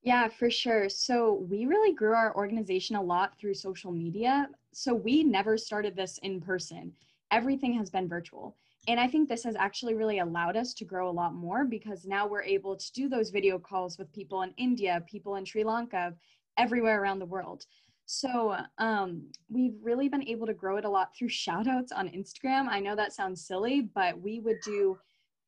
Yeah, 0.03 0.29
for 0.29 0.49
sure. 0.49 0.89
So 0.89 1.45
we 1.49 1.65
really 1.65 1.93
grew 1.93 2.13
our 2.13 2.35
organization 2.35 2.95
a 2.95 3.01
lot 3.01 3.37
through 3.39 3.53
social 3.53 3.91
media. 3.91 4.47
So 4.73 4.93
we 4.95 5.23
never 5.23 5.57
started 5.57 5.95
this 5.95 6.17
in 6.23 6.41
person. 6.41 6.93
Everything 7.29 7.73
has 7.75 7.89
been 7.89 8.07
virtual. 8.07 8.55
And 8.87 8.99
I 8.99 9.07
think 9.07 9.29
this 9.29 9.43
has 9.43 9.55
actually 9.55 9.93
really 9.93 10.19
allowed 10.19 10.57
us 10.57 10.73
to 10.73 10.85
grow 10.85 11.07
a 11.07 11.11
lot 11.11 11.35
more 11.35 11.65
because 11.65 12.05
now 12.05 12.25
we're 12.25 12.41
able 12.41 12.75
to 12.75 12.91
do 12.93 13.07
those 13.07 13.29
video 13.29 13.59
calls 13.59 13.99
with 13.99 14.11
people 14.11 14.41
in 14.41 14.53
India, 14.57 15.03
people 15.07 15.35
in 15.35 15.45
Sri 15.45 15.63
Lanka, 15.63 16.15
everywhere 16.57 17.01
around 17.01 17.19
the 17.19 17.25
world. 17.25 17.65
So 18.13 18.57
um, 18.77 19.23
we've 19.49 19.77
really 19.81 20.09
been 20.09 20.27
able 20.27 20.45
to 20.45 20.53
grow 20.53 20.75
it 20.75 20.83
a 20.83 20.89
lot 20.89 21.15
through 21.15 21.29
shout 21.29 21.65
outs 21.65 21.93
on 21.93 22.09
Instagram. 22.09 22.67
I 22.67 22.81
know 22.81 22.93
that 22.93 23.13
sounds 23.13 23.47
silly, 23.47 23.89
but 23.95 24.21
we 24.21 24.41
would 24.41 24.59
do 24.65 24.97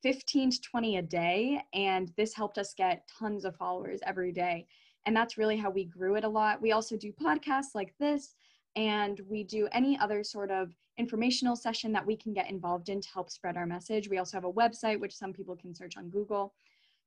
15 0.01 0.51
to 0.51 0.61
20 0.61 0.95
a 0.95 1.01
day, 1.01 1.61
and 1.73 2.13
this 2.15 2.33
helped 2.33 2.57
us 2.57 2.73
get 2.73 3.05
tons 3.19 3.43
of 3.43 3.57
followers 3.57 3.99
every 4.05 4.31
day. 4.31 4.65
And 5.05 5.13
that's 5.13 5.37
really 5.37 5.57
how 5.57 5.71
we 5.71 5.83
grew 5.83 6.15
it 6.15 6.23
a 6.23 6.29
lot. 6.29 6.61
We 6.61 6.71
also 6.71 6.95
do 6.95 7.11
podcasts 7.11 7.75
like 7.75 7.93
this, 7.99 8.35
and 8.77 9.19
we 9.29 9.43
do 9.43 9.67
any 9.73 9.99
other 9.99 10.23
sort 10.23 10.49
of 10.49 10.71
informational 10.97 11.57
session 11.57 11.91
that 11.91 12.05
we 12.05 12.15
can 12.15 12.33
get 12.33 12.49
involved 12.49 12.87
in 12.87 13.01
to 13.01 13.09
help 13.13 13.29
spread 13.29 13.57
our 13.57 13.65
message. 13.65 14.07
We 14.07 14.19
also 14.19 14.37
have 14.37 14.45
a 14.45 14.53
website, 14.53 15.01
which 15.01 15.17
some 15.17 15.33
people 15.33 15.57
can 15.57 15.75
search 15.75 15.97
on 15.97 16.09
Google. 16.09 16.53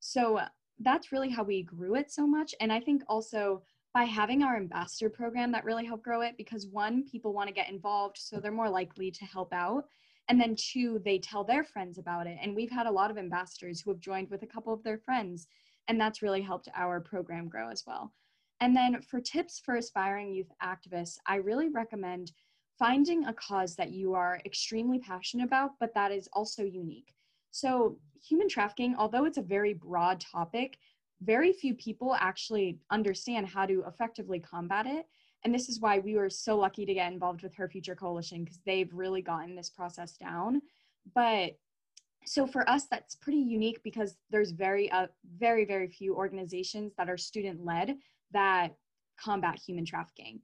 So 0.00 0.38
that's 0.80 1.12
really 1.12 1.30
how 1.30 1.44
we 1.44 1.62
grew 1.62 1.94
it 1.94 2.12
so 2.12 2.26
much. 2.26 2.54
And 2.60 2.70
I 2.70 2.78
think 2.78 3.04
also 3.08 3.62
by 3.96 4.04
having 4.04 4.42
our 4.42 4.58
ambassador 4.58 5.08
program 5.08 5.50
that 5.50 5.64
really 5.64 5.86
helped 5.86 6.04
grow 6.04 6.20
it 6.20 6.36
because 6.36 6.66
one, 6.66 7.02
people 7.10 7.32
want 7.32 7.48
to 7.48 7.54
get 7.54 7.70
involved, 7.70 8.18
so 8.18 8.38
they're 8.38 8.52
more 8.52 8.68
likely 8.68 9.10
to 9.10 9.24
help 9.24 9.54
out. 9.54 9.86
And 10.28 10.38
then 10.38 10.54
two, 10.54 11.00
they 11.02 11.18
tell 11.18 11.44
their 11.44 11.64
friends 11.64 11.96
about 11.96 12.26
it. 12.26 12.36
And 12.42 12.54
we've 12.54 12.70
had 12.70 12.84
a 12.84 12.90
lot 12.90 13.10
of 13.10 13.16
ambassadors 13.16 13.80
who 13.80 13.90
have 13.90 13.98
joined 13.98 14.28
with 14.28 14.42
a 14.42 14.46
couple 14.46 14.74
of 14.74 14.82
their 14.82 14.98
friends, 14.98 15.46
and 15.88 15.98
that's 15.98 16.20
really 16.20 16.42
helped 16.42 16.68
our 16.76 17.00
program 17.00 17.48
grow 17.48 17.70
as 17.70 17.84
well. 17.86 18.12
And 18.60 18.76
then 18.76 19.00
for 19.00 19.18
tips 19.18 19.62
for 19.64 19.76
aspiring 19.76 20.30
youth 20.30 20.52
activists, 20.62 21.16
I 21.24 21.36
really 21.36 21.70
recommend 21.70 22.32
finding 22.78 23.24
a 23.24 23.32
cause 23.32 23.76
that 23.76 23.92
you 23.92 24.12
are 24.12 24.42
extremely 24.44 24.98
passionate 24.98 25.44
about, 25.44 25.70
but 25.80 25.94
that 25.94 26.12
is 26.12 26.28
also 26.34 26.62
unique. 26.62 27.14
So, 27.50 27.96
human 28.22 28.50
trafficking, 28.50 28.94
although 28.98 29.24
it's 29.24 29.38
a 29.38 29.42
very 29.42 29.72
broad 29.72 30.20
topic, 30.20 30.76
very 31.22 31.52
few 31.52 31.74
people 31.74 32.14
actually 32.14 32.78
understand 32.90 33.46
how 33.46 33.66
to 33.66 33.84
effectively 33.86 34.38
combat 34.38 34.86
it. 34.86 35.06
And 35.44 35.54
this 35.54 35.68
is 35.68 35.80
why 35.80 35.98
we 35.98 36.16
were 36.16 36.30
so 36.30 36.56
lucky 36.56 36.84
to 36.84 36.94
get 36.94 37.12
involved 37.12 37.42
with 37.42 37.54
Her 37.54 37.68
Future 37.68 37.94
Coalition 37.94 38.44
because 38.44 38.60
they've 38.66 38.92
really 38.92 39.22
gotten 39.22 39.54
this 39.54 39.70
process 39.70 40.16
down. 40.16 40.60
But 41.14 41.56
so 42.24 42.46
for 42.46 42.68
us, 42.68 42.86
that's 42.90 43.14
pretty 43.14 43.38
unique 43.38 43.80
because 43.84 44.16
there's 44.30 44.50
very, 44.50 44.90
uh, 44.90 45.06
very, 45.38 45.64
very 45.64 45.88
few 45.88 46.16
organizations 46.16 46.92
that 46.98 47.08
are 47.08 47.16
student 47.16 47.64
led 47.64 47.96
that 48.32 48.74
combat 49.18 49.58
human 49.64 49.84
trafficking. 49.84 50.40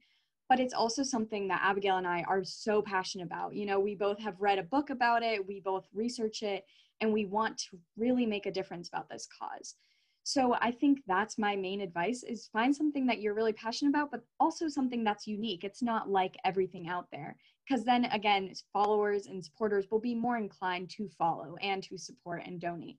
But 0.47 0.59
it's 0.59 0.73
also 0.73 1.03
something 1.03 1.47
that 1.49 1.61
Abigail 1.63 1.97
and 1.97 2.07
I 2.07 2.23
are 2.27 2.43
so 2.43 2.81
passionate 2.81 3.25
about. 3.25 3.55
You 3.55 3.65
know, 3.65 3.79
we 3.79 3.95
both 3.95 4.19
have 4.19 4.39
read 4.39 4.59
a 4.59 4.63
book 4.63 4.89
about 4.89 5.23
it, 5.23 5.45
we 5.45 5.59
both 5.59 5.87
research 5.93 6.43
it, 6.43 6.65
and 7.01 7.11
we 7.11 7.25
want 7.25 7.57
to 7.57 7.79
really 7.97 8.25
make 8.25 8.45
a 8.45 8.51
difference 8.51 8.87
about 8.87 9.09
this 9.09 9.27
cause. 9.37 9.75
So 10.23 10.55
I 10.61 10.71
think 10.71 11.01
that's 11.05 11.37
my 11.37 11.55
main 11.55 11.81
advice 11.81 12.23
is 12.23 12.47
find 12.47 12.73
something 12.73 13.05
that 13.07 13.19
you're 13.19 13.33
really 13.33 13.53
passionate 13.53 13.89
about, 13.89 14.09
but 14.09 14.21
also 14.39 14.69
something 14.69 15.03
that's 15.03 15.27
unique. 15.27 15.65
It's 15.65 15.81
not 15.81 16.09
like 16.09 16.37
everything 16.45 16.87
out 16.87 17.07
there. 17.11 17.35
Because 17.67 17.83
then 17.83 18.05
again, 18.05 18.51
followers 18.71 19.27
and 19.27 19.43
supporters 19.43 19.87
will 19.91 19.99
be 19.99 20.15
more 20.15 20.37
inclined 20.37 20.89
to 20.91 21.09
follow 21.17 21.55
and 21.61 21.83
to 21.83 21.97
support 21.97 22.43
and 22.45 22.59
donate. 22.59 22.97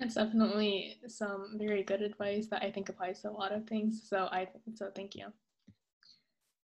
That's 0.00 0.14
definitely 0.14 0.96
some 1.06 1.56
very 1.58 1.82
good 1.82 2.02
advice 2.02 2.46
that 2.50 2.62
I 2.62 2.70
think 2.70 2.88
applies 2.88 3.22
to 3.22 3.30
a 3.30 3.32
lot 3.32 3.52
of 3.52 3.66
things. 3.66 4.02
So 4.08 4.28
I 4.30 4.48
so 4.74 4.90
thank 4.94 5.14
you. 5.14 5.26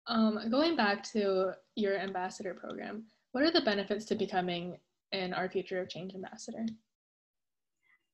Um, 0.07 0.41
going 0.51 0.75
back 0.75 1.03
to 1.13 1.53
your 1.77 1.99
ambassador 1.99 2.55
program, 2.55 3.05
what 3.33 3.45
are 3.45 3.51
the 3.51 3.61
benefits 3.61 4.05
to 4.07 4.15
becoming 4.15 4.79
an 5.13 5.35
Our 5.35 5.49
Future 5.49 5.81
of 5.81 5.89
Change 5.89 6.15
ambassador? 6.15 6.65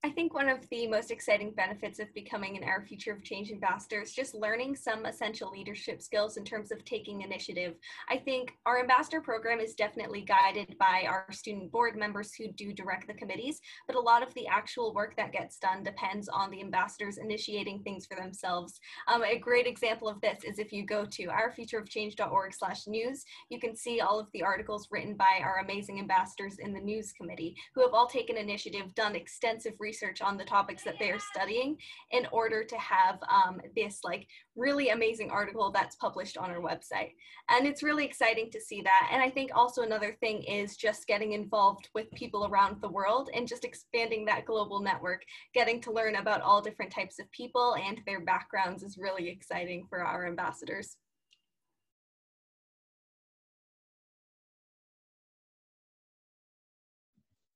I 0.04 0.10
think 0.10 0.34
one 0.34 0.50
of 0.50 0.58
the 0.68 0.86
most 0.86 1.10
exciting 1.10 1.52
benefits 1.52 1.98
of 1.98 2.12
becoming 2.12 2.58
an 2.58 2.64
Our 2.64 2.84
Future 2.84 3.12
of 3.12 3.24
Change 3.24 3.50
ambassador 3.50 4.02
is 4.02 4.12
just 4.12 4.34
learning 4.34 4.76
some 4.76 5.06
essential 5.06 5.50
leadership 5.50 6.02
skills 6.02 6.36
in 6.36 6.44
terms 6.44 6.70
of 6.70 6.84
taking 6.84 7.22
initiative. 7.22 7.76
I 8.10 8.18
think 8.18 8.52
our 8.66 8.78
ambassador 8.78 9.22
program 9.22 9.60
is 9.60 9.74
definitely 9.74 10.20
guided 10.20 10.76
by 10.78 11.06
our 11.08 11.32
student 11.32 11.72
board 11.72 11.96
members 11.96 12.34
who 12.34 12.52
do 12.52 12.74
direct 12.74 13.06
the 13.06 13.14
committees, 13.14 13.62
but 13.86 13.96
a 13.96 14.00
lot 14.00 14.22
of 14.22 14.34
the 14.34 14.46
actual 14.46 14.92
work 14.92 15.16
that 15.16 15.32
gets 15.32 15.58
done 15.58 15.82
depends 15.82 16.28
on 16.28 16.50
the 16.50 16.60
ambassadors 16.60 17.16
initiating 17.16 17.80
things 17.80 18.04
for 18.04 18.14
themselves. 18.14 18.78
Um, 19.08 19.24
a 19.24 19.38
great 19.38 19.66
example 19.66 20.10
of 20.10 20.20
this 20.20 20.44
is 20.44 20.58
if 20.58 20.70
you 20.70 20.84
go 20.84 21.06
to 21.06 21.28
ourfutureofchange.org 21.28 22.52
slash 22.52 22.86
news, 22.86 23.24
you 23.48 23.58
can 23.58 23.74
see 23.74 24.02
all 24.02 24.20
of 24.20 24.30
the 24.34 24.42
articles 24.42 24.88
written 24.90 25.14
by 25.14 25.40
our 25.40 25.60
amazing 25.60 25.98
ambassadors 25.98 26.58
in 26.58 26.74
the 26.74 26.80
news 26.80 27.10
committee 27.12 27.56
who 27.74 27.80
have 27.80 27.94
all 27.94 28.06
taken 28.06 28.36
initiative, 28.36 28.94
done 28.94 29.16
extensive 29.16 29.72
research 29.80 29.93
research 29.94 30.20
on 30.20 30.37
the 30.37 30.44
topics 30.44 30.83
that 30.83 30.96
they're 30.98 31.20
studying 31.20 31.76
in 32.11 32.26
order 32.33 32.64
to 32.64 32.76
have 32.76 33.18
um, 33.28 33.61
this 33.76 34.00
like 34.02 34.26
really 34.57 34.88
amazing 34.88 35.30
article 35.30 35.70
that's 35.70 35.94
published 35.96 36.37
on 36.37 36.50
our 36.50 36.61
website. 36.61 37.12
And 37.48 37.64
it's 37.64 37.85
really 37.85 38.04
exciting 38.04 38.50
to 38.50 38.61
see 38.61 38.83
that. 38.83 39.09
And 39.12 39.22
I 39.22 39.30
think 39.30 39.52
also 39.54 39.83
another 39.83 40.16
thing 40.20 40.42
is 40.42 40.76
just 40.76 41.07
getting 41.07 41.33
involved 41.33 41.90
with 41.94 42.11
people 42.12 42.46
around 42.46 42.80
the 42.80 42.88
world 42.88 43.30
and 43.35 43.46
just 43.46 43.64
expanding 43.64 44.24
that 44.24 44.46
global 44.46 44.80
network. 44.80 45.22
Getting 45.54 45.80
to 45.83 45.92
learn 45.92 46.16
about 46.16 46.42
all 46.42 46.61
different 46.61 46.90
types 46.90 47.20
of 47.20 47.30
people 47.30 47.76
and 47.76 48.00
their 48.04 48.20
backgrounds 48.20 48.83
is 48.83 48.98
really 48.98 49.28
exciting 49.28 49.87
for 49.88 50.04
our 50.04 50.26
ambassadors. 50.26 50.96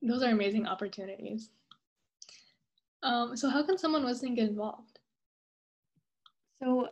Those 0.01 0.23
are 0.23 0.31
amazing 0.31 0.65
opportunities. 0.65 1.49
Um, 3.01 3.35
so 3.37 3.49
how 3.49 3.63
can 3.63 3.77
someone 3.77 4.05
listening 4.05 4.35
get 4.35 4.49
involved? 4.49 4.99
So 6.61 6.89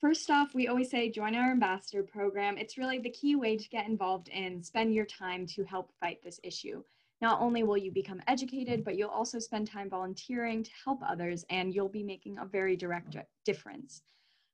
first 0.00 0.30
off, 0.30 0.54
we 0.54 0.68
always 0.68 0.90
say 0.90 1.10
join 1.10 1.34
our 1.34 1.50
ambassador 1.50 2.02
program. 2.02 2.58
It's 2.58 2.78
really 2.78 2.98
the 2.98 3.10
key 3.10 3.36
way 3.36 3.56
to 3.56 3.68
get 3.68 3.86
involved 3.86 4.28
and 4.30 4.64
spend 4.64 4.94
your 4.94 5.06
time 5.06 5.46
to 5.48 5.64
help 5.64 5.92
fight 6.00 6.18
this 6.22 6.40
issue. 6.42 6.82
Not 7.22 7.40
only 7.40 7.62
will 7.62 7.78
you 7.78 7.90
become 7.90 8.20
educated, 8.26 8.84
but 8.84 8.96
you'll 8.96 9.08
also 9.08 9.38
spend 9.38 9.66
time 9.66 9.88
volunteering 9.88 10.62
to 10.62 10.70
help 10.84 11.00
others 11.06 11.44
and 11.48 11.74
you'll 11.74 11.88
be 11.88 12.02
making 12.02 12.38
a 12.38 12.44
very 12.44 12.76
direct 12.76 13.16
difference. 13.44 14.02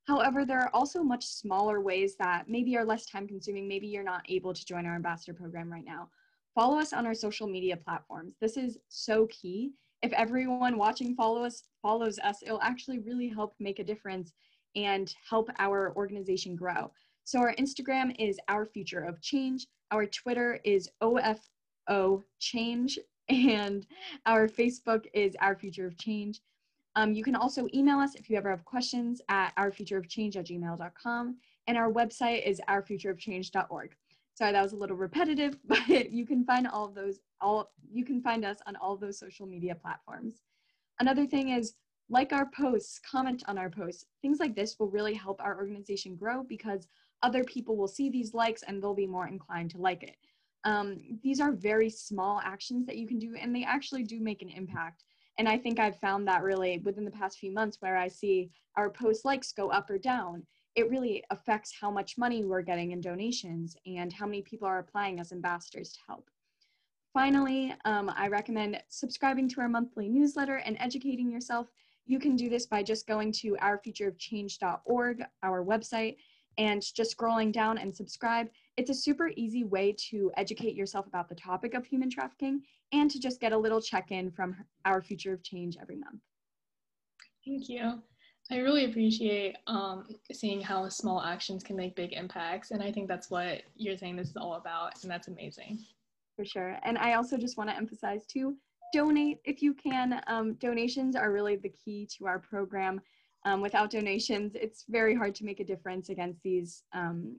However, 0.04 0.44
there 0.44 0.60
are 0.60 0.70
also 0.74 1.02
much 1.02 1.26
smaller 1.26 1.80
ways 1.80 2.16
that 2.16 2.48
maybe 2.48 2.76
are 2.76 2.84
less 2.84 3.06
time 3.06 3.26
consuming. 3.26 3.66
Maybe 3.66 3.86
you're 3.86 4.02
not 4.02 4.24
able 4.28 4.52
to 4.52 4.66
join 4.66 4.84
our 4.84 4.94
ambassador 4.94 5.32
program 5.32 5.72
right 5.72 5.84
now. 5.84 6.08
Follow 6.54 6.78
us 6.78 6.92
on 6.92 7.06
our 7.06 7.14
social 7.14 7.46
media 7.46 7.76
platforms. 7.76 8.34
This 8.40 8.56
is 8.56 8.78
so 8.88 9.26
key 9.28 9.72
if 10.02 10.12
everyone 10.12 10.76
watching 10.76 11.14
follow 11.14 11.44
us, 11.44 11.62
follows 11.80 12.18
us, 12.18 12.42
it'll 12.42 12.60
actually 12.60 12.98
really 12.98 13.28
help 13.28 13.54
make 13.60 13.78
a 13.78 13.84
difference 13.84 14.32
and 14.74 15.14
help 15.28 15.48
our 15.58 15.94
organization 15.96 16.56
grow. 16.56 16.90
So 17.24 17.38
our 17.38 17.54
Instagram 17.54 18.14
is 18.18 18.38
Our 18.48 18.66
Future 18.66 19.00
of 19.00 19.20
Change. 19.20 19.66
Our 19.90 20.06
Twitter 20.06 20.58
is 20.64 20.90
OFO 21.02 22.22
Change. 22.38 22.98
And 23.28 23.86
our 24.26 24.48
Facebook 24.48 25.06
is 25.14 25.36
Our 25.40 25.54
Future 25.54 25.86
of 25.86 25.96
Change. 25.96 26.40
Um, 26.96 27.14
you 27.14 27.22
can 27.22 27.36
also 27.36 27.68
email 27.72 27.98
us 27.98 28.16
if 28.16 28.28
you 28.28 28.36
ever 28.36 28.50
have 28.50 28.64
questions 28.64 29.22
at 29.28 29.54
ourfutureofchange 29.56 30.36
at 30.36 30.46
gmail.com. 30.46 31.36
And 31.68 31.78
our 31.78 31.90
website 31.90 32.46
is 32.46 32.60
ourfutureofchange.org. 32.68 33.96
Sorry, 34.34 34.52
that 34.52 34.62
was 34.62 34.72
a 34.72 34.76
little 34.76 34.96
repetitive, 34.96 35.56
but 35.66 36.10
you 36.10 36.26
can 36.26 36.44
find 36.44 36.66
all 36.66 36.86
of 36.86 36.94
those, 36.94 37.20
all 37.40 37.72
you 37.90 38.04
can 38.04 38.22
find 38.22 38.44
us 38.44 38.58
on 38.66 38.76
all 38.76 38.96
those 38.96 39.18
social 39.18 39.46
media 39.46 39.74
platforms. 39.74 40.42
Another 41.00 41.26
thing 41.26 41.50
is 41.50 41.74
like 42.08 42.32
our 42.32 42.48
posts, 42.54 43.00
comment 43.10 43.42
on 43.48 43.58
our 43.58 43.70
posts. 43.70 44.04
Things 44.20 44.38
like 44.38 44.54
this 44.54 44.78
will 44.78 44.90
really 44.90 45.14
help 45.14 45.40
our 45.40 45.56
organization 45.56 46.16
grow 46.16 46.42
because 46.42 46.86
other 47.22 47.44
people 47.44 47.76
will 47.76 47.88
see 47.88 48.10
these 48.10 48.34
likes 48.34 48.62
and 48.62 48.82
they'll 48.82 48.94
be 48.94 49.06
more 49.06 49.28
inclined 49.28 49.70
to 49.70 49.78
like 49.78 50.02
it. 50.02 50.16
Um, 50.64 51.18
these 51.22 51.40
are 51.40 51.52
very 51.52 51.90
small 51.90 52.40
actions 52.44 52.86
that 52.86 52.96
you 52.96 53.06
can 53.06 53.18
do 53.18 53.34
and 53.40 53.54
they 53.54 53.64
actually 53.64 54.04
do 54.04 54.20
make 54.20 54.42
an 54.42 54.50
impact. 54.50 55.04
And 55.38 55.48
I 55.48 55.56
think 55.56 55.80
I've 55.80 55.98
found 55.98 56.28
that 56.28 56.42
really 56.42 56.78
within 56.84 57.04
the 57.04 57.10
past 57.10 57.38
few 57.38 57.52
months 57.52 57.78
where 57.80 57.96
I 57.96 58.08
see 58.08 58.50
our 58.76 58.90
post 58.90 59.24
likes 59.24 59.52
go 59.52 59.70
up 59.70 59.88
or 59.88 59.98
down 59.98 60.42
it 60.74 60.88
really 60.90 61.22
affects 61.30 61.72
how 61.78 61.90
much 61.90 62.16
money 62.16 62.44
we're 62.44 62.62
getting 62.62 62.92
in 62.92 63.00
donations 63.00 63.76
and 63.86 64.12
how 64.12 64.26
many 64.26 64.42
people 64.42 64.66
are 64.66 64.78
applying 64.78 65.20
as 65.20 65.32
ambassadors 65.32 65.92
to 65.92 65.98
help. 66.06 66.30
Finally, 67.12 67.74
um, 67.84 68.10
I 68.16 68.28
recommend 68.28 68.82
subscribing 68.88 69.48
to 69.50 69.60
our 69.60 69.68
monthly 69.68 70.08
newsletter 70.08 70.56
and 70.56 70.76
educating 70.80 71.30
yourself. 71.30 71.66
You 72.06 72.18
can 72.18 72.36
do 72.36 72.48
this 72.48 72.66
by 72.66 72.82
just 72.82 73.06
going 73.06 73.32
to 73.32 73.56
ourfutureofchange.org, 73.62 75.22
our 75.42 75.64
website, 75.64 76.16
and 76.58 76.82
just 76.94 77.16
scrolling 77.16 77.52
down 77.52 77.78
and 77.78 77.94
subscribe. 77.94 78.48
It's 78.76 78.90
a 78.90 78.94
super 78.94 79.30
easy 79.36 79.64
way 79.64 79.94
to 80.10 80.30
educate 80.36 80.74
yourself 80.74 81.06
about 81.06 81.28
the 81.28 81.34
topic 81.34 81.74
of 81.74 81.84
human 81.84 82.10
trafficking 82.10 82.62
and 82.92 83.10
to 83.10 83.20
just 83.20 83.40
get 83.40 83.52
a 83.52 83.58
little 83.58 83.80
check-in 83.80 84.30
from 84.30 84.56
Our 84.84 85.02
Future 85.02 85.34
of 85.34 85.42
Change 85.42 85.76
every 85.80 85.96
month. 85.96 86.20
Thank 87.44 87.68
you. 87.68 88.02
I 88.52 88.58
really 88.58 88.84
appreciate 88.84 89.56
um, 89.66 90.06
seeing 90.30 90.60
how 90.60 90.86
small 90.90 91.22
actions 91.22 91.64
can 91.64 91.74
make 91.74 91.96
big 91.96 92.12
impacts. 92.12 92.70
And 92.70 92.82
I 92.82 92.92
think 92.92 93.08
that's 93.08 93.30
what 93.30 93.62
you're 93.76 93.96
saying 93.96 94.16
this 94.16 94.28
is 94.28 94.36
all 94.36 94.54
about. 94.54 95.02
And 95.02 95.10
that's 95.10 95.28
amazing. 95.28 95.78
For 96.36 96.44
sure. 96.44 96.76
And 96.82 96.98
I 96.98 97.14
also 97.14 97.38
just 97.38 97.56
want 97.56 97.70
to 97.70 97.76
emphasize 97.76 98.26
too 98.26 98.56
donate 98.92 99.38
if 99.44 99.62
you 99.62 99.72
can. 99.72 100.20
Um, 100.26 100.52
donations 100.54 101.16
are 101.16 101.32
really 101.32 101.56
the 101.56 101.70
key 101.70 102.06
to 102.18 102.26
our 102.26 102.38
program. 102.38 103.00
Um, 103.46 103.62
without 103.62 103.90
donations, 103.90 104.52
it's 104.54 104.84
very 104.86 105.14
hard 105.14 105.34
to 105.36 105.44
make 105.44 105.60
a 105.60 105.64
difference 105.64 106.10
against 106.10 106.42
these, 106.42 106.84
um, 106.92 107.36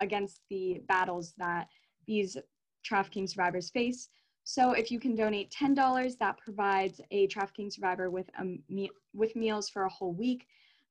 against 0.00 0.40
the 0.50 0.82
battles 0.86 1.34
that 1.36 1.66
these 2.06 2.36
trafficking 2.84 3.26
survivors 3.26 3.70
face. 3.70 4.08
So 4.44 4.72
if 4.72 4.90
you 4.90 4.98
can 4.98 5.14
donate 5.14 5.52
$10, 5.52 6.18
that 6.18 6.38
provides 6.38 7.00
a 7.10 7.26
trafficking 7.28 7.70
survivor 7.70 8.10
with, 8.10 8.28
a 8.38 8.44
me 8.68 8.90
with 9.14 9.36
meals 9.36 9.68
for 9.68 9.84
a 9.84 9.88
whole 9.88 10.12
week. 10.12 10.46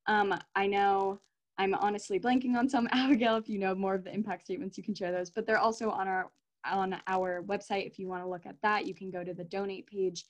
Um, 0.06 0.34
I 0.56 0.66
know 0.66 1.20
I'm 1.58 1.74
honestly 1.74 2.18
blanking 2.18 2.56
on 2.56 2.68
some, 2.68 2.88
Abigail, 2.92 3.36
if 3.36 3.48
you 3.48 3.58
know 3.58 3.74
more 3.74 3.94
of 3.94 4.04
the 4.04 4.14
impact 4.14 4.44
statements, 4.44 4.78
you 4.78 4.84
can 4.84 4.94
share 4.94 5.12
those, 5.12 5.30
but 5.30 5.46
they're 5.46 5.58
also 5.58 5.90
on 5.90 6.08
our, 6.08 6.30
on 6.64 6.96
our 7.06 7.42
website. 7.42 7.86
If 7.86 7.98
you 7.98 8.08
wanna 8.08 8.28
look 8.28 8.46
at 8.46 8.56
that, 8.62 8.86
you 8.86 8.94
can 8.94 9.10
go 9.10 9.22
to 9.22 9.34
the 9.34 9.44
donate 9.44 9.86
page. 9.86 10.24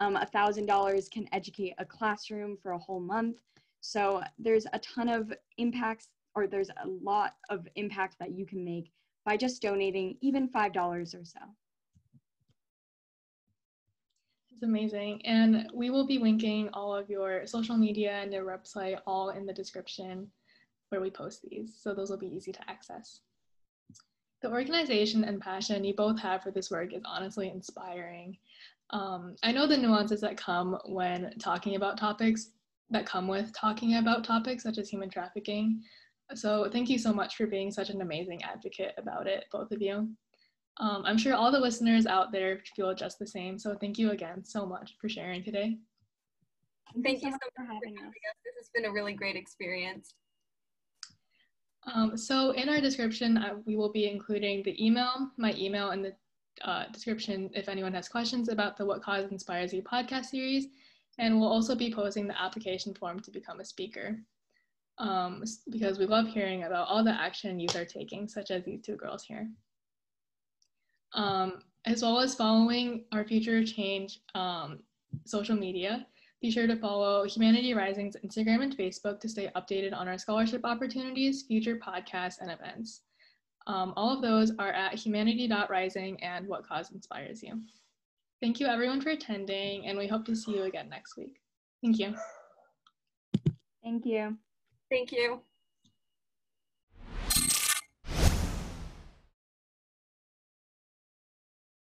Um, 0.00 0.14
$1,000 0.14 1.10
can 1.10 1.26
educate 1.32 1.74
a 1.78 1.84
classroom 1.84 2.58
for 2.62 2.72
a 2.72 2.78
whole 2.78 3.00
month. 3.00 3.38
So 3.80 4.22
there's 4.38 4.66
a 4.74 4.78
ton 4.80 5.08
of 5.08 5.32
impacts, 5.56 6.08
or 6.34 6.46
there's 6.46 6.68
a 6.68 6.86
lot 6.86 7.36
of 7.48 7.66
impact 7.76 8.16
that 8.20 8.32
you 8.32 8.44
can 8.44 8.62
make 8.62 8.92
by 9.24 9.38
just 9.38 9.62
donating 9.62 10.18
even 10.20 10.48
$5 10.48 11.20
or 11.20 11.24
so. 11.24 11.40
It's 14.56 14.62
amazing. 14.62 15.20
And 15.26 15.68
we 15.74 15.90
will 15.90 16.06
be 16.06 16.16
linking 16.16 16.70
all 16.72 16.94
of 16.94 17.10
your 17.10 17.46
social 17.46 17.76
media 17.76 18.12
and 18.12 18.32
your 18.32 18.46
website 18.46 18.98
all 19.06 19.28
in 19.28 19.44
the 19.44 19.52
description 19.52 20.28
where 20.88 21.02
we 21.02 21.10
post 21.10 21.42
these. 21.42 21.76
So 21.78 21.92
those 21.92 22.08
will 22.08 22.16
be 22.16 22.34
easy 22.34 22.52
to 22.52 22.70
access. 22.70 23.20
The 24.40 24.50
organization 24.50 25.24
and 25.24 25.42
passion 25.42 25.84
you 25.84 25.92
both 25.94 26.18
have 26.20 26.42
for 26.42 26.52
this 26.52 26.70
work 26.70 26.94
is 26.94 27.02
honestly 27.04 27.50
inspiring. 27.50 28.38
Um, 28.88 29.36
I 29.42 29.52
know 29.52 29.66
the 29.66 29.76
nuances 29.76 30.22
that 30.22 30.38
come 30.38 30.78
when 30.86 31.34
talking 31.38 31.76
about 31.76 31.98
topics 31.98 32.52
that 32.88 33.04
come 33.04 33.28
with 33.28 33.52
talking 33.54 33.96
about 33.96 34.24
topics 34.24 34.62
such 34.62 34.78
as 34.78 34.88
human 34.88 35.10
trafficking. 35.10 35.82
So 36.34 36.70
thank 36.72 36.88
you 36.88 36.98
so 36.98 37.12
much 37.12 37.36
for 37.36 37.46
being 37.46 37.70
such 37.70 37.90
an 37.90 38.00
amazing 38.00 38.42
advocate 38.42 38.94
about 38.96 39.26
it, 39.26 39.44
both 39.52 39.70
of 39.70 39.82
you. 39.82 40.08
Um, 40.78 41.02
I'm 41.06 41.16
sure 41.16 41.34
all 41.34 41.50
the 41.50 41.58
listeners 41.58 42.06
out 42.06 42.32
there 42.32 42.60
feel 42.74 42.94
just 42.94 43.18
the 43.18 43.26
same. 43.26 43.58
So 43.58 43.74
thank 43.74 43.98
you 43.98 44.10
again 44.10 44.44
so 44.44 44.66
much 44.66 44.96
for 45.00 45.08
sharing 45.08 45.42
today. 45.42 45.78
Thank, 47.02 47.22
you 47.22 47.30
so 47.30 47.36
much 47.36 47.40
for 47.56 47.64
having 47.64 47.96
us. 47.98 48.12
This 48.44 48.54
has 48.58 48.70
been 48.74 48.84
a 48.84 48.92
really 48.92 49.14
great 49.14 49.36
experience. 49.36 50.14
Um, 51.92 52.16
so 52.16 52.50
in 52.50 52.68
our 52.68 52.80
description, 52.80 53.38
uh, 53.38 53.54
we 53.64 53.76
will 53.76 53.92
be 53.92 54.08
including 54.10 54.62
the 54.62 54.84
email, 54.84 55.30
my 55.36 55.54
email 55.56 55.90
in 55.92 56.02
the 56.02 56.14
uh, 56.62 56.86
description 56.88 57.50
if 57.54 57.68
anyone 57.68 57.94
has 57.94 58.08
questions 58.08 58.48
about 58.48 58.76
the 58.76 58.84
What 58.84 59.02
Cause 59.02 59.30
Inspires 59.30 59.72
You 59.72 59.82
podcast 59.82 60.26
series. 60.26 60.66
And 61.18 61.38
we'll 61.38 61.50
also 61.50 61.74
be 61.74 61.92
posting 61.92 62.26
the 62.26 62.40
application 62.40 62.92
form 62.94 63.20
to 63.20 63.30
become 63.30 63.60
a 63.60 63.64
speaker 63.64 64.18
um, 64.98 65.44
because 65.70 65.98
we 65.98 66.06
love 66.06 66.26
hearing 66.26 66.64
about 66.64 66.88
all 66.88 67.04
the 67.04 67.10
action 67.10 67.58
youth 67.60 67.76
are 67.76 67.84
taking, 67.84 68.28
such 68.28 68.50
as 68.50 68.64
these 68.64 68.82
two 68.82 68.96
girls 68.96 69.24
here. 69.24 69.48
Um, 71.14 71.60
as 71.86 72.02
well 72.02 72.18
as 72.18 72.34
following 72.34 73.04
our 73.12 73.24
Future 73.24 73.64
Change 73.64 74.20
um, 74.34 74.80
social 75.24 75.56
media, 75.56 76.06
be 76.42 76.50
sure 76.50 76.66
to 76.66 76.76
follow 76.76 77.24
Humanity 77.24 77.74
Rising's 77.74 78.16
Instagram 78.24 78.62
and 78.62 78.76
Facebook 78.76 79.20
to 79.20 79.28
stay 79.28 79.50
updated 79.56 79.96
on 79.96 80.08
our 80.08 80.18
scholarship 80.18 80.62
opportunities, 80.64 81.44
future 81.44 81.76
podcasts, 81.76 82.40
and 82.40 82.50
events. 82.50 83.02
Um, 83.66 83.94
all 83.96 84.14
of 84.14 84.22
those 84.22 84.52
are 84.58 84.70
at 84.72 84.94
humanity.rising 84.94 86.22
and 86.22 86.46
what 86.46 86.66
cause 86.66 86.90
inspires 86.92 87.42
you. 87.42 87.60
Thank 88.40 88.60
you 88.60 88.66
everyone 88.66 89.00
for 89.00 89.10
attending, 89.10 89.86
and 89.86 89.96
we 89.96 90.06
hope 90.06 90.24
to 90.26 90.36
see 90.36 90.52
you 90.52 90.64
again 90.64 90.88
next 90.88 91.16
week. 91.16 91.40
Thank 91.82 91.98
you. 91.98 92.14
Thank 93.82 94.04
you. 94.04 94.36
Thank 94.90 95.12
you. 95.12 95.40